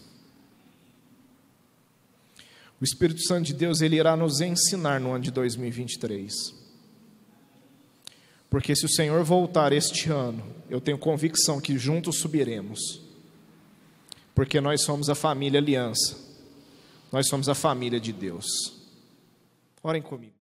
[2.80, 6.32] O Espírito Santo de Deus, ele irá nos ensinar no ano de 2023.
[8.48, 13.02] Porque se o Senhor voltar este ano, eu tenho convicção que juntos subiremos.
[14.34, 16.16] Porque nós somos a família aliança.
[17.10, 18.46] Nós somos a família de Deus.
[19.82, 20.37] Orem comigo.